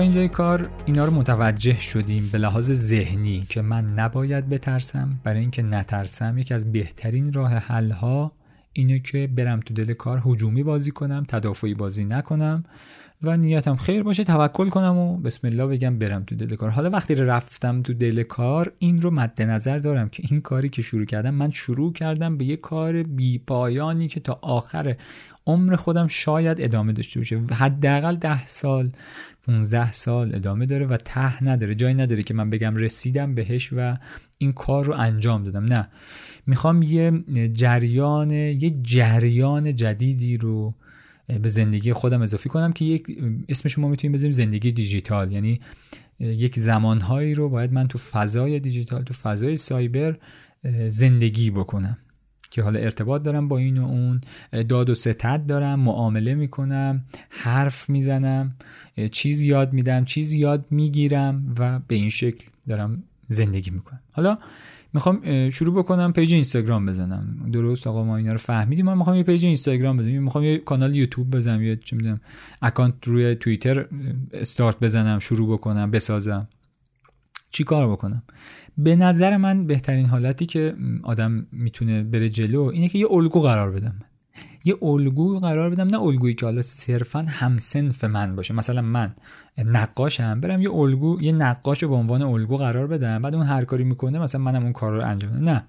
اینجای 0.00 0.28
کار 0.28 0.68
اینا 0.86 1.04
رو 1.04 1.14
متوجه 1.14 1.80
شدیم 1.80 2.28
به 2.32 2.38
لحاظ 2.38 2.72
ذهنی 2.72 3.46
که 3.48 3.62
من 3.62 3.84
نباید 3.84 4.48
بترسم 4.48 5.20
برای 5.24 5.40
اینکه 5.40 5.62
نترسم 5.62 6.38
یکی 6.38 6.54
از 6.54 6.72
بهترین 6.72 7.32
راه 7.32 7.52
حل 7.52 7.90
ها 7.90 8.32
اینه 8.72 8.98
که 8.98 9.26
برم 9.26 9.60
تو 9.60 9.74
دل 9.74 9.92
کار 9.92 10.22
هجومی 10.26 10.62
بازی 10.62 10.90
کنم 10.90 11.24
تدافعی 11.28 11.74
بازی 11.74 12.04
نکنم 12.04 12.64
و 13.22 13.36
نیتم 13.36 13.76
خیر 13.76 14.02
باشه 14.02 14.24
توکل 14.24 14.68
کنم 14.68 14.98
و 14.98 15.16
بسم 15.16 15.48
الله 15.48 15.66
بگم 15.66 15.98
برم 15.98 16.24
تو 16.24 16.34
دل 16.34 16.56
کار. 16.56 16.70
حالا 16.70 16.90
وقتی 16.90 17.14
رفتم 17.14 17.82
تو 17.82 17.94
دل 17.94 18.22
کار 18.22 18.72
این 18.78 19.02
رو 19.02 19.10
مد 19.10 19.42
نظر 19.42 19.78
دارم 19.78 20.08
که 20.08 20.22
این 20.30 20.40
کاری 20.40 20.68
که 20.68 20.82
شروع 20.82 21.04
کردم 21.04 21.34
من 21.34 21.50
شروع 21.50 21.92
کردم 21.92 22.36
به 22.36 22.44
یه 22.44 22.56
کار 22.56 23.02
بی 23.02 23.38
پایانی 23.38 24.08
که 24.08 24.20
تا 24.20 24.38
آخر 24.42 24.96
عمر 25.46 25.76
خودم 25.76 26.06
شاید 26.06 26.60
ادامه 26.60 26.92
داشته 26.92 27.20
باشه. 27.20 27.40
حداقل 27.52 28.16
ده 28.16 28.46
سال 28.46 28.90
15 29.42 29.92
سال 29.92 30.34
ادامه 30.34 30.66
داره 30.66 30.86
و 30.86 30.96
ته 30.96 31.44
نداره. 31.44 31.74
جایی 31.74 31.94
نداره 31.94 32.22
که 32.22 32.34
من 32.34 32.50
بگم 32.50 32.76
رسیدم 32.76 33.34
بهش 33.34 33.72
و 33.72 33.96
این 34.38 34.52
کار 34.52 34.84
رو 34.84 34.94
انجام 34.94 35.44
دادم. 35.44 35.64
نه. 35.64 35.88
می‌خوام 36.46 36.82
یه 36.82 37.22
جریان 37.54 38.30
یه 38.30 38.70
جریان 38.70 39.76
جدیدی 39.76 40.36
رو 40.36 40.74
به 41.42 41.48
زندگی 41.48 41.92
خودم 41.92 42.22
اضافی 42.22 42.48
کنم 42.48 42.72
که 42.72 42.84
یک 42.84 43.06
اسمش 43.48 43.78
ما 43.78 43.88
می‌تونیم 43.88 44.12
بذاریم 44.12 44.32
زندگی 44.32 44.72
دیجیتال. 44.72 45.32
یعنی 45.32 45.60
یک 46.20 46.58
زمانهایی 46.58 47.34
رو 47.34 47.48
باید 47.48 47.72
من 47.72 47.88
تو 47.88 47.98
فضای 47.98 48.60
دیجیتال 48.60 49.02
تو 49.02 49.14
فضای 49.14 49.56
سایبر 49.56 50.16
زندگی 50.88 51.50
بکنم. 51.50 51.98
که 52.50 52.62
حالا 52.62 52.80
ارتباط 52.80 53.22
دارم 53.22 53.48
با 53.48 53.58
این 53.58 53.78
و 53.78 53.84
اون 53.84 54.20
داد 54.68 54.90
و 54.90 54.94
ستد 54.94 55.46
دارم 55.46 55.80
معامله 55.80 56.34
می‌کنم 56.34 57.04
حرف 57.30 57.90
می‌زنم 57.90 58.56
چیز 59.12 59.42
یاد 59.42 59.72
میدم 59.72 60.04
چیز 60.04 60.32
یاد 60.32 60.66
می‌گیرم 60.70 61.54
و 61.58 61.78
به 61.78 61.94
این 61.94 62.10
شکل 62.10 62.46
دارم 62.68 63.02
زندگی 63.28 63.70
می‌کنم. 63.70 64.00
حالا 64.12 64.38
می‌خوام 64.92 65.48
شروع 65.50 65.74
بکنم 65.74 66.12
page 66.12 66.34
اینستاگرام 66.34 66.86
بزنم. 66.86 67.50
درست 67.52 67.86
آقا 67.86 68.04
ما 68.04 68.16
اینا 68.16 68.32
رو 68.32 68.38
فهمیدیم. 68.38 68.86
من 68.86 68.98
می‌خوام 68.98 69.16
یه 69.16 69.22
page 69.22 69.44
اینستاگرام 69.44 69.96
بزنم. 69.96 70.22
می‌خوام 70.22 70.44
یه 70.44 70.58
کانال 70.58 70.94
یوتیوب 70.94 71.36
بزنم 71.36 71.62
یا 71.62 71.76
چه 71.76 71.96
می‌دونم 71.96 72.20
account 72.62 72.94
روی 73.04 73.34
توییتر 73.34 73.86
استارت 74.32 74.80
بزنم 74.80 75.18
شروع 75.18 75.52
بکنم 75.52 75.90
بسازم. 75.90 76.48
چی 77.50 77.64
کار 77.64 77.92
بکنم؟ 77.92 78.22
به 78.84 78.96
نظر 78.96 79.36
من 79.36 79.66
بهترین 79.66 80.06
حالتی 80.06 80.46
که 80.46 80.74
آدم 81.02 81.46
می‌تونه 81.52 82.02
بره 82.02 82.28
جلو 82.28 82.62
اینه 82.62 82.88
که 82.88 82.98
یه 82.98 83.06
الگو 83.10 83.40
قرار 83.40 83.70
بدم. 83.70 83.94
یه 84.64 84.74
الگو 84.82 85.38
قرار 85.40 85.70
بدم 85.70 85.86
نه 85.86 86.02
الگویی 86.02 86.34
که 86.34 86.46
حالا 86.46 86.62
صرفا 86.62 87.22
همسنف 87.28 88.04
من 88.04 88.36
باشه. 88.36 88.54
مثلا 88.54 88.82
من 88.82 89.14
نقاشم 89.58 90.40
برم 90.40 90.62
یه 90.62 90.70
الگو 90.70 91.18
یه 91.22 91.32
نقاش 91.32 91.84
به 91.84 91.94
عنوان 91.94 92.22
الگو 92.22 92.56
قرار 92.56 92.86
بدم 92.86 93.22
بعد 93.22 93.34
اون 93.34 93.46
هر 93.46 93.64
کاری 93.64 93.84
می‌کنه 93.84 94.18
مثلا 94.18 94.40
منم 94.40 94.62
اون 94.62 94.72
کار 94.72 94.92
رو 94.92 95.04
انجام 95.04 95.32
بدم 95.32 95.44
نه. 95.44 95.64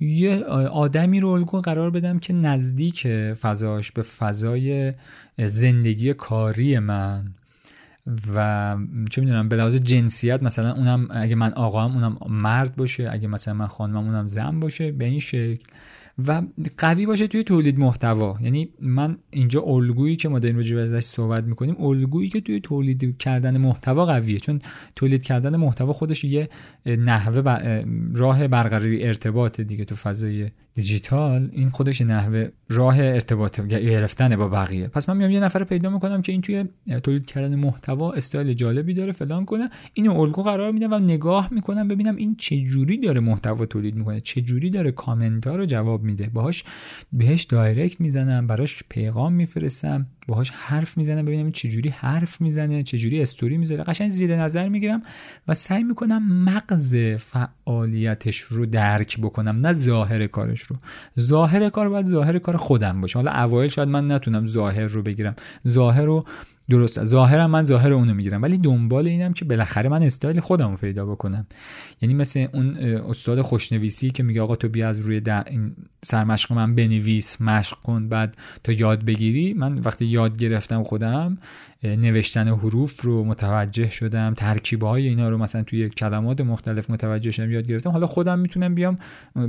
یه 0.00 0.44
آدمی 0.72 1.20
رو 1.20 1.28
الگو 1.28 1.60
قرار 1.60 1.90
بدم 1.90 2.18
که 2.18 2.32
نزدیک 2.32 3.06
فضاش 3.32 3.92
به 3.92 4.02
فضای 4.02 4.92
زندگی 5.38 6.14
کاری 6.14 6.78
من. 6.78 7.34
و 8.06 8.76
چه 9.10 9.20
می‌دونم 9.20 9.48
به 9.48 9.56
لحاظ 9.56 9.76
جنسیت 9.76 10.42
مثلا 10.42 10.72
اونم 10.72 11.08
اگه 11.10 11.34
من 11.34 11.52
آقام 11.52 11.94
اونم 11.94 12.18
مرد 12.28 12.76
باشه 12.76 13.10
اگه 13.12 13.28
مثلا 13.28 13.54
من 13.54 13.66
خانمم 13.66 13.96
اونم 14.06 14.26
زن 14.26 14.60
باشه 14.60 14.92
به 14.92 15.04
این 15.04 15.20
شکل. 15.20 15.64
و 16.28 16.42
قوی 16.78 17.06
باشه 17.06 17.26
توی 17.26 17.44
تولید 17.44 17.78
محتوا. 17.78 18.38
یعنی 18.40 18.68
من 18.80 19.16
اینجا 19.30 19.62
الگویی 19.62 20.16
که 20.16 20.28
ما 20.28 20.38
داریم 20.38 20.56
راجع 20.56 20.76
ازش 20.76 21.00
صحبت 21.00 21.44
می‌کنیم 21.44 21.76
الگویی 21.78 22.28
که 22.28 22.40
توی 22.40 22.60
تولید 22.60 23.18
کردن 23.18 23.56
محتوا 23.56 24.06
قویه. 24.06 24.38
چون 24.38 24.60
تولید 24.96 25.22
کردن 25.22 25.56
محتوا 25.56 25.92
خودش 25.92 26.24
یه 26.24 26.48
نحوه 26.86 27.82
راه 28.14 28.48
برقراری 28.48 29.04
ارتباط 29.04 29.60
دیگه. 29.60 29.84
تو 29.84 29.94
فضای 29.94 30.50
دیجیتال 30.74 31.48
این 31.52 31.70
خودش 31.70 32.00
نحوه 32.00 32.48
راه 32.68 32.98
ارتباط 32.98 33.60
گرفتن 33.60 34.36
با 34.36 34.48
بقیه. 34.48 34.88
پس 34.88 35.08
من 35.08 35.16
میام 35.16 35.30
یه 35.30 35.40
نفر 35.40 35.64
پیدا 35.64 35.90
می‌کنم 35.90 36.22
که 36.22 36.32
این 36.32 36.40
توی 36.40 36.64
تولید 37.02 37.26
کردن 37.26 37.54
محتوا 37.54 38.12
استایل 38.12 38.52
جالبی 38.52 38.94
داره 38.94 39.12
فلان 39.12 39.44
کنه. 39.44 39.70
اینو 39.94 40.20
الگو 40.20 40.42
قرار 40.42 40.72
میدم 40.72 40.92
و 40.92 40.98
نگاه 40.98 41.48
می‌کنم 41.52 41.88
ببینم 41.88 42.16
این 42.16 42.36
چه 42.36 42.60
جوری 42.64 42.98
داره 42.98 43.20
محتوا 43.20 43.66
تولید 43.66 43.96
می‌کنه 43.96 44.20
چه 44.20 44.40
جوری 44.40 44.70
داره 44.70 44.92
کامنت 44.92 45.46
رو 45.46 45.66
جواب 45.66 46.01
میده. 46.02 46.30
باهاش 46.32 46.64
بهش 47.12 47.42
direct 47.42 48.00
می‌زنم 48.00 48.46
براش 48.46 48.82
پیغام 48.88 49.32
میفرستم 49.32 50.06
باهاش 50.28 50.50
حرف 50.50 50.98
می‌زنم 50.98 51.24
ببینم 51.24 51.50
چه 51.50 51.68
جوری 51.68 51.88
حرف 51.88 52.40
می‌زنه 52.40 52.82
چه 52.82 52.98
جوری 52.98 53.22
استوری 53.22 53.56
می‌ذاره. 53.56 53.84
قشنگ 53.84 54.10
زیر 54.10 54.36
نظر 54.36 54.68
می‌گیرم 54.68 55.02
و 55.48 55.54
سعی 55.54 55.82
می‌کنم 55.82 56.44
مغز 56.44 56.96
فعالیتش 57.18 58.38
رو 58.38 58.66
درک 58.66 59.18
بکنم 59.20 59.66
نه 59.66 59.72
ظاهر 59.72 60.26
کارش 60.26 60.62
رو. 60.62 60.76
ظاهر 61.20 61.68
کار 61.68 61.88
باید 61.88 62.06
ظاهر 62.06 62.38
کار 62.38 62.56
خودم 62.56 63.00
باشه. 63.00 63.18
حالا 63.18 63.30
اوایل 63.32 63.70
شاید 63.70 63.88
من 63.88 64.10
نتونم 64.10 64.46
ظاهر 64.46 64.84
رو 64.84 65.02
بگیرم. 65.02 65.36
ظاهر 65.68 66.04
رو 66.04 66.24
درست. 66.70 67.04
ظاهرم 67.04 67.50
من 67.50 67.64
ظاهر 67.64 67.92
اونو 67.92 68.14
می‌گیرم 68.14 68.42
ولی 68.42 68.58
دنبال 68.58 69.06
اینم 69.06 69.32
که 69.32 69.44
بالاخره 69.44 69.88
من 69.88 70.02
استایل 70.02 70.40
خودم 70.40 70.70
رو 70.70 70.76
پیدا 70.76 71.06
بکنم. 71.06 71.46
یعنی 72.02 72.14
مثل 72.14 72.46
اون 72.54 72.76
استاد 72.76 73.40
خوشنویسی 73.40 74.10
که 74.10 74.22
میگه 74.22 74.42
آقا 74.42 74.56
تو 74.56 74.68
بیا 74.68 74.88
از 74.88 74.98
روی 74.98 75.20
در 75.20 75.44
این 75.46 75.76
سرمشق 76.04 76.52
من 76.52 76.74
بنویس 76.74 77.40
مشق 77.40 77.76
کن 77.76 78.08
بعد 78.08 78.36
تا 78.64 78.72
یاد 78.72 79.04
بگیری. 79.04 79.54
من 79.54 79.78
وقتی 79.78 80.04
یاد 80.04 80.36
گرفتم 80.36 80.82
خودم 80.82 81.38
نوشتن 81.84 82.48
حروف 82.48 83.00
رو 83.00 83.24
متوجه 83.24 83.90
شدم 83.90 84.34
ترکیب 84.34 84.82
های 84.82 85.08
اینا 85.08 85.28
رو 85.28 85.38
مثلا 85.38 85.62
توی 85.62 85.88
کلمات 85.88 86.40
مختلف 86.40 86.90
متوجه 86.90 87.30
شدم 87.30 87.50
یاد 87.50 87.66
گرفتم. 87.66 87.90
حالا 87.90 88.06
خودم 88.06 88.38
می‌تونم 88.38 88.74
بیام 88.74 88.98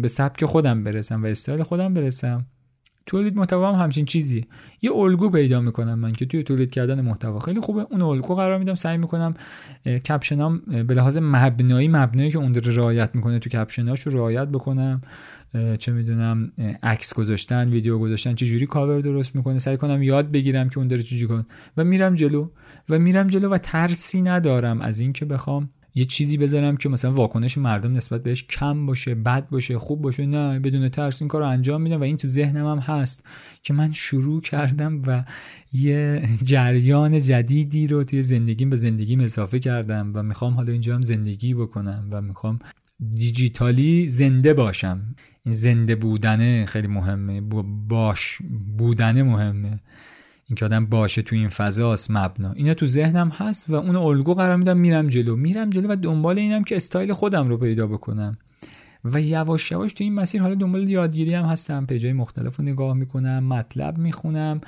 به 0.02 0.08
سبک 0.08 0.46
خودم 0.46 0.84
برسم 0.84 1.24
و 1.24 1.26
استایل 1.26 1.64
خودم 1.64 1.94
برسم. 1.94 2.46
تولید 3.06 3.36
محتوا 3.36 3.74
هم 3.74 3.84
همچین 3.84 4.06
چیزی 4.06 4.46
یه 4.82 4.92
الگو 4.96 5.30
پیدا 5.30 5.62
می‌کنم 5.62 6.00
من 6.00 6.14
که 6.14 6.26
توی 6.26 6.44
تولید 6.44 6.72
کردن 6.72 7.02
محتوا. 7.02 7.40
خیلی 7.40 7.60
خوبه. 7.62 7.86
اون 7.92 8.02
الگو 8.02 8.36
قرار 8.36 8.60
میدم. 8.60 8.76
سعی 8.76 8.98
می‌کنم 8.98 9.34
کپشنام 9.86 10.62
به 10.88 10.94
لحاظ 10.94 11.18
مبنایی 11.22 11.88
مبنایی 11.88 12.32
که 12.32 12.38
اون 12.38 12.52
داره 12.52 12.76
رعایت 12.76 13.16
می‌کنه 13.16 13.40
تو 13.40 13.50
کپشناش 13.50 14.02
رو 14.02 14.12
رعایت 14.12 14.48
بکنم. 14.48 15.02
چه 15.80 15.92
می‌دونم 15.92 16.52
عکس 16.84 17.14
گذاشتن 17.14 17.70
ویدیو 17.70 18.00
گذاشتن 18.00 18.36
چه 18.36 18.46
جوری 18.46 18.66
کاور 18.66 19.02
درست 19.02 19.36
می‌کنه. 19.36 19.60
سعی 19.60 19.78
کنم 19.78 20.04
یاد 20.04 20.32
بگیرم 20.32 20.70
که 20.70 20.78
اون 20.78 20.88
داره 20.88 21.04
چجوری 21.04 21.28
کن 21.28 21.46
و 21.78 21.84
میرم 21.84 22.16
جلو. 22.16 22.50
و 22.90 23.00
میرم 23.00 23.28
جلو 23.28 23.50
و 23.50 23.58
ترسی 23.58 24.22
ندارم 24.22 24.82
از 24.82 25.00
اینکه 25.00 25.26
بخوام 25.26 25.70
یه 25.96 26.06
چیزی 26.06 26.38
بذارم 26.38 26.78
که 26.78 26.90
مثلا 26.90 27.14
واکنش 27.14 27.58
مردم 27.58 27.94
نسبت 27.94 28.24
بهش 28.24 28.44
کم 28.44 28.86
باشه 28.86 29.16
بد 29.16 29.50
باشه 29.50 29.80
خوب 29.80 30.02
باشه 30.02 30.26
نه 30.26 30.60
بدون 30.60 30.90
ترس 30.90 31.22
این 31.22 31.28
کار 31.28 31.42
رو 31.42 31.48
انجام 31.48 31.82
میدم 31.82 32.00
و 32.00 32.04
این 32.04 32.18
تو 32.18 32.28
ذهنم 32.28 32.66
هم 32.66 32.78
هست 32.78 33.24
که 33.64 33.74
من 33.74 33.92
شروع 33.92 34.42
کردم 34.42 35.02
و 35.08 35.24
یه 35.74 36.30
جریان 36.44 37.22
جدیدی 37.22 37.88
رو 37.88 38.04
توی 38.04 38.24
زندگیم 38.24 38.70
به 38.70 38.76
زندگیم 38.76 39.20
اضافه 39.20 39.60
کردم 39.60 40.12
و 40.16 40.24
می‌خوام 40.24 40.54
حالا 40.54 40.72
اینجا 40.72 40.96
هم 40.96 41.02
زندگی 41.02 41.54
بکنم 41.54 42.08
و 42.12 42.22
می‌خوام 42.22 42.60
دیجیتالی 43.12 44.10
زنده 44.10 44.54
باشم. 44.54 45.16
این 45.46 45.56
زنده 45.56 45.96
بودنه 45.96 46.66
خیلی 46.66 46.88
مهمه 46.88 47.42
باش 47.88 48.38
بودنه 48.78 49.24
مهمه. 49.24 49.80
اینکه 50.54 50.66
آدم 50.66 50.86
باشه 50.86 51.22
تو 51.22 51.36
این 51.36 51.48
فضاست 51.48 52.12
مبنا. 52.12 52.52
اینا 52.52 52.74
تو 52.74 52.86
ذهنم 52.86 53.30
هست 53.30 53.70
و 53.70 53.76
اون 53.76 53.96
الگو 53.96 54.34
قرار 54.34 54.56
میدم 54.56 54.78
میرم 54.78 55.08
جلو. 55.08 55.36
میرم 55.36 55.70
جلو 55.70 55.88
و 55.92 55.96
دنبال 55.96 56.40
اینم 56.40 56.64
که 56.64 56.76
استایل 56.76 57.14
خودم 57.14 57.50
رو 57.50 57.58
پیدا 57.58 57.88
بکنم. 57.88 58.38
و 59.06 59.22
یواش 59.22 59.72
یواش 59.72 59.94
تو 59.94 60.04
این 60.04 60.14
مسیر 60.14 60.42
حالا 60.42 60.56
دنبال 60.56 60.90
یادگیری 60.90 61.34
هم 61.34 61.46
هستم 61.46 61.86
پیجای 61.86 62.14
مختلف 62.14 62.56
رو 62.56 62.66
نگاه 62.66 62.94
می‌کنم 62.94 63.44
مطلب 63.44 63.98
می‌خونم 63.98 64.62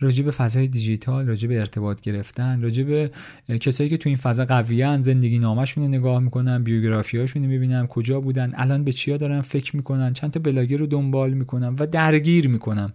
راجع 0.00 0.24
به 0.24 0.30
فضای 0.30 0.68
دیجیتال 0.68 1.26
راجع 1.26 1.48
به 1.48 1.60
ارتباط 1.60 2.00
گرفتن 2.00 2.62
راجع 2.62 2.84
به 2.84 3.10
کسایی 3.58 3.90
که 3.90 3.96
تو 3.96 4.08
این 4.08 4.16
فضا 4.16 4.44
قویان 4.44 5.02
زندگی 5.02 5.38
نامشون 5.38 5.84
رو 5.84 5.90
نگاه 5.90 6.18
می‌کنم 6.18 6.64
بیوگرافی 6.64 7.18
هاشون 7.18 7.46
می‌بینم 7.46 7.86
کجا 7.86 8.20
بودن 8.20 8.52
الان 8.54 8.84
به 8.84 8.92
چیا 8.92 9.16
دارن 9.16 9.40
فکر 9.40 9.76
می‌کنن 9.76 10.12
چند 10.12 10.30
تا 10.30 10.40
بلاگر 10.40 10.76
رو 10.76 10.86
دنبال 10.86 11.32
می‌کنم 11.32 11.76
و 11.78 11.86
درگیر 11.86 12.48
می‌کنم 12.48 12.92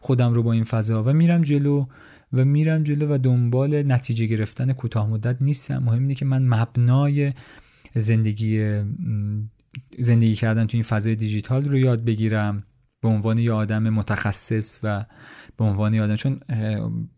خودم 0.00 0.34
رو 0.34 0.42
با 0.42 0.52
این 0.52 0.64
فضا 0.64 1.02
و 1.02 1.12
میرم 1.12 1.42
جلو 1.42 1.86
و 2.32 2.44
میرم 2.44 2.82
جلو 2.82 3.14
و 3.14 3.18
دنبال 3.18 3.92
نتیجه 3.92 4.26
گرفتن 4.26 4.72
کوتاه 4.72 5.10
مدت 5.10 5.42
نیستم. 5.42 5.78
مهم 5.78 6.02
اینه 6.02 6.14
که 6.14 6.24
من 6.24 6.48
مبنای 6.48 7.32
زندگی 7.94 8.80
زندگی 9.98 10.34
کردن 10.34 10.66
تو 10.66 10.76
این 10.76 10.82
فضای 10.82 11.14
دیجیتال 11.14 11.64
رو 11.64 11.78
یاد 11.78 12.04
بگیرم 12.04 12.62
به 13.00 13.08
عنوان 13.08 13.38
یه 13.38 13.52
آدم 13.52 13.88
متخصص 13.88 14.78
و 14.82 15.04
به 15.56 15.64
عنوان 15.64 15.94
یه 15.94 16.02
آدم 16.02 16.16
چون 16.16 16.40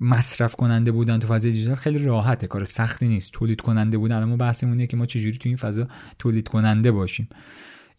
مصرف 0.01 0.55
کننده 0.55 0.93
بودن 0.93 1.19
تو 1.19 1.27
فضای 1.29 1.53
دیجیتال 1.53 1.75
خیلی 1.75 1.99
راحته 1.99 2.47
کار 2.47 2.65
سختی 2.65 3.09
نیست. 3.09 3.33
تولید 3.33 3.61
کننده 3.61 3.99
بودن 3.99 4.23
اما 4.23 4.37
بحثمونه 4.37 4.87
که 4.87 4.97
ما 4.97 5.07
چجوری 5.07 5.39
تو 5.39 5.49
این 5.49 5.57
فضا 5.57 5.89
تولید 6.19 6.49
کننده 6.49 6.93
باشیم. 6.93 7.29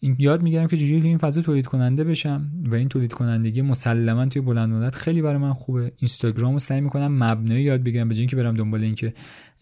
این 0.00 0.16
یاد 0.18 0.42
می‌گیرم 0.42 0.66
که 0.66 0.76
چجوری 0.76 1.08
این 1.08 1.18
فضا 1.18 1.42
تولید 1.42 1.66
کننده 1.66 2.04
بشم 2.04 2.50
و 2.64 2.74
این 2.74 2.88
تولید 2.88 3.12
کنندگی 3.12 3.62
مسلما 3.62 4.26
توی 4.26 4.42
بلند 4.42 4.72
مدت 4.72 4.94
خیلی 4.94 5.22
برای 5.22 5.38
من 5.38 5.52
خوبه. 5.52 5.92
اینستاگرام 5.96 6.52
رو 6.52 6.58
سعی 6.58 6.80
می‌کنم 6.80 7.24
مبنایی 7.24 7.62
یاد 7.62 7.82
بگیرم 7.82 8.08
به 8.08 8.14
اینکه 8.14 8.36
برم 8.36 8.54
دنبال 8.54 8.82
اینکه 8.82 9.14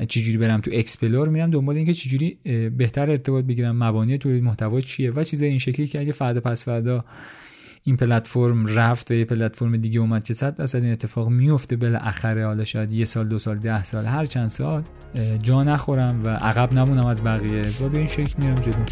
چجوری 0.08 0.38
برم 0.38 0.60
تو 0.60 0.70
explore 0.74 1.28
میرم 1.28 1.50
دنبال 1.50 1.76
اینکه 1.76 1.92
چجوری 1.92 2.38
بهتر 2.76 3.10
ارتباط 3.10 3.44
بگیرم. 3.44 3.84
مبانی 3.84 4.18
تولید 4.18 4.42
محتوا 4.42 4.80
چیه 4.80 5.10
و 5.10 5.24
چیزای 5.24 5.48
این 5.48 5.58
شکلی 5.58 5.86
که 5.86 6.00
اگه 6.00 6.12
فردا 6.12 6.40
پس 6.40 6.64
فردا 6.64 7.04
این 7.82 7.96
پلتفرم 7.96 8.66
رفت 8.66 9.10
و 9.10 9.14
یه 9.14 9.24
پلتفرم 9.24 9.76
دیگه 9.76 10.00
اومد 10.00 10.24
که 10.24 10.34
صد 10.34 10.56
درصد 10.56 10.82
این 10.82 10.92
اتفاق 10.92 11.28
میفته 11.28 11.76
بالاخره 11.76 12.46
حالا 12.46 12.64
شاید 12.64 12.90
یه 12.90 13.04
سال 13.04 13.28
دو 13.28 13.38
سال 13.38 13.58
ده 13.58 13.84
سال 13.84 14.04
هر 14.04 14.24
چند 14.26 14.48
سال 14.48 14.82
جا 15.42 15.62
نخورم 15.62 16.24
و 16.24 16.28
عقب 16.28 16.72
نمونم 16.72 17.06
از 17.06 17.24
بقیه. 17.24 17.64
و 17.80 17.88
به 17.88 17.98
این 17.98 18.06
شکل 18.06 18.34
میرم 18.38 18.54
جلو. 18.54 18.84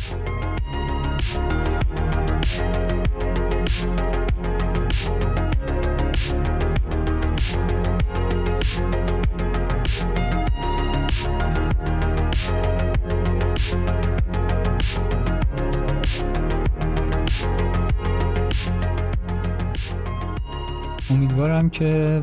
امیدوارم 21.65 21.71
که 21.71 22.21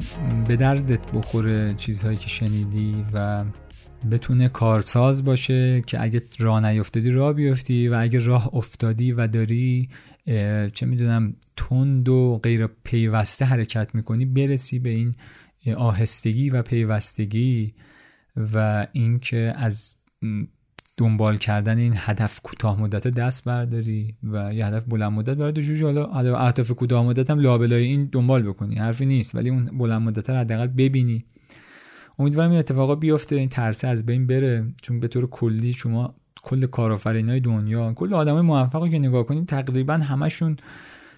به 0.47 0.55
دردت 0.55 1.11
بخوره 1.11 1.73
چیزهایی 1.73 2.17
که 2.17 2.27
شنیدی 2.27 3.05
و 3.13 3.43
بتونه 4.11 4.49
کارساز 4.49 5.23
باشه 5.23 5.81
که 5.87 6.01
اگه 6.01 6.21
راه 6.39 6.65
نیفتادی 6.65 7.11
راه 7.11 7.33
بیفتی 7.33 7.87
و 7.87 7.95
اگه 7.99 8.19
راه 8.19 8.55
افتادی 8.55 9.11
و 9.11 9.27
داری 9.27 9.89
چه 10.73 10.85
می‌دونم 10.85 11.35
تند 11.57 12.09
و 12.09 12.39
غیر 12.43 12.67
پیوسته 12.67 13.45
حرکت 13.45 13.95
می‌کنی 13.95 14.25
برسی 14.25 14.79
به 14.79 14.89
این 14.89 15.15
آهستگی 15.77 16.49
و 16.49 16.61
پیوستگی 16.61 17.73
و 18.53 18.87
اینکه 18.93 19.53
از 19.57 19.95
دنبال 20.97 21.37
کردن 21.37 21.77
این 21.77 21.93
هدف 21.95 22.39
کوتاه 22.39 22.81
مدت 22.81 23.07
دست 23.07 23.43
برداری 23.43 24.15
و 24.23 24.53
یه 24.53 24.65
هدف 24.65 24.83
بلند 24.83 25.11
مدت 25.11 25.37
برای 25.37 25.53
جوجه. 25.53 26.05
حالا 26.05 26.37
اهداف 26.37 26.71
کوتاه 26.71 27.05
مدت 27.05 27.29
هم 27.29 27.39
لابلای 27.39 27.83
این 27.83 28.09
دنبال 28.11 28.43
بکنی 28.43 28.75
حرفی 28.75 29.05
نیست 29.05 29.35
ولی 29.35 29.49
اون 29.49 29.65
بلند 29.65 30.01
مدت 30.01 30.29
رو 30.29 30.35
حداقل 30.35 30.67
ببینی. 30.67 31.25
امیدوارم 32.19 32.49
این 32.49 32.59
اتفاقا 32.59 32.95
بیفته 32.95 33.35
این 33.35 33.49
ترسه 33.49 33.87
از 33.87 34.05
بین 34.05 34.27
بره 34.27 34.65
چون 34.81 34.99
به 34.99 35.07
طور 35.07 35.27
کلی 35.29 35.73
شما 35.73 36.15
کل 36.43 36.65
کارآفرینای 36.65 37.39
دنیا 37.39 37.93
کل 37.93 38.13
آدمای 38.13 38.41
موفقی 38.41 38.89
که 38.89 38.99
نگاه 38.99 39.23
کنید 39.25 39.45
تقریبا 39.45 39.93
همشون 39.93 40.57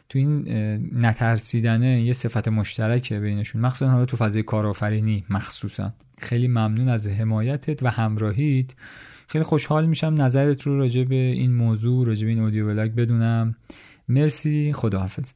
تو 0.09 0.19
این 0.19 0.47
نترسیدنه 0.93 2.01
یه 2.01 2.13
صفت 2.13 2.47
مشترکه 2.47 3.19
بینشون. 3.19 3.61
مخصوصا 3.61 3.91
حالا 3.91 4.05
تو 4.05 4.17
فضای 4.17 4.43
کارآفرینی 4.43 5.25
مخصوصا. 5.29 5.93
خیلی 6.17 6.47
ممنون 6.47 6.89
از 6.89 7.07
حمایتت 7.07 7.83
و 7.83 7.87
همراهیت. 7.87 8.71
خیلی 9.33 9.43
خوشحال 9.43 9.85
میشم 9.85 10.15
نظرت 10.17 10.61
رو 10.61 10.77
راجع 10.77 11.03
به 11.03 11.15
این 11.15 11.53
موضوع 11.53 12.07
راجع 12.07 12.25
به 12.25 12.29
این 12.29 12.39
اودیو 12.39 12.67
بلاگ 12.67 12.91
بدونم. 12.91 13.55
مرسی 14.07 14.73
خداحافظ. 14.73 15.31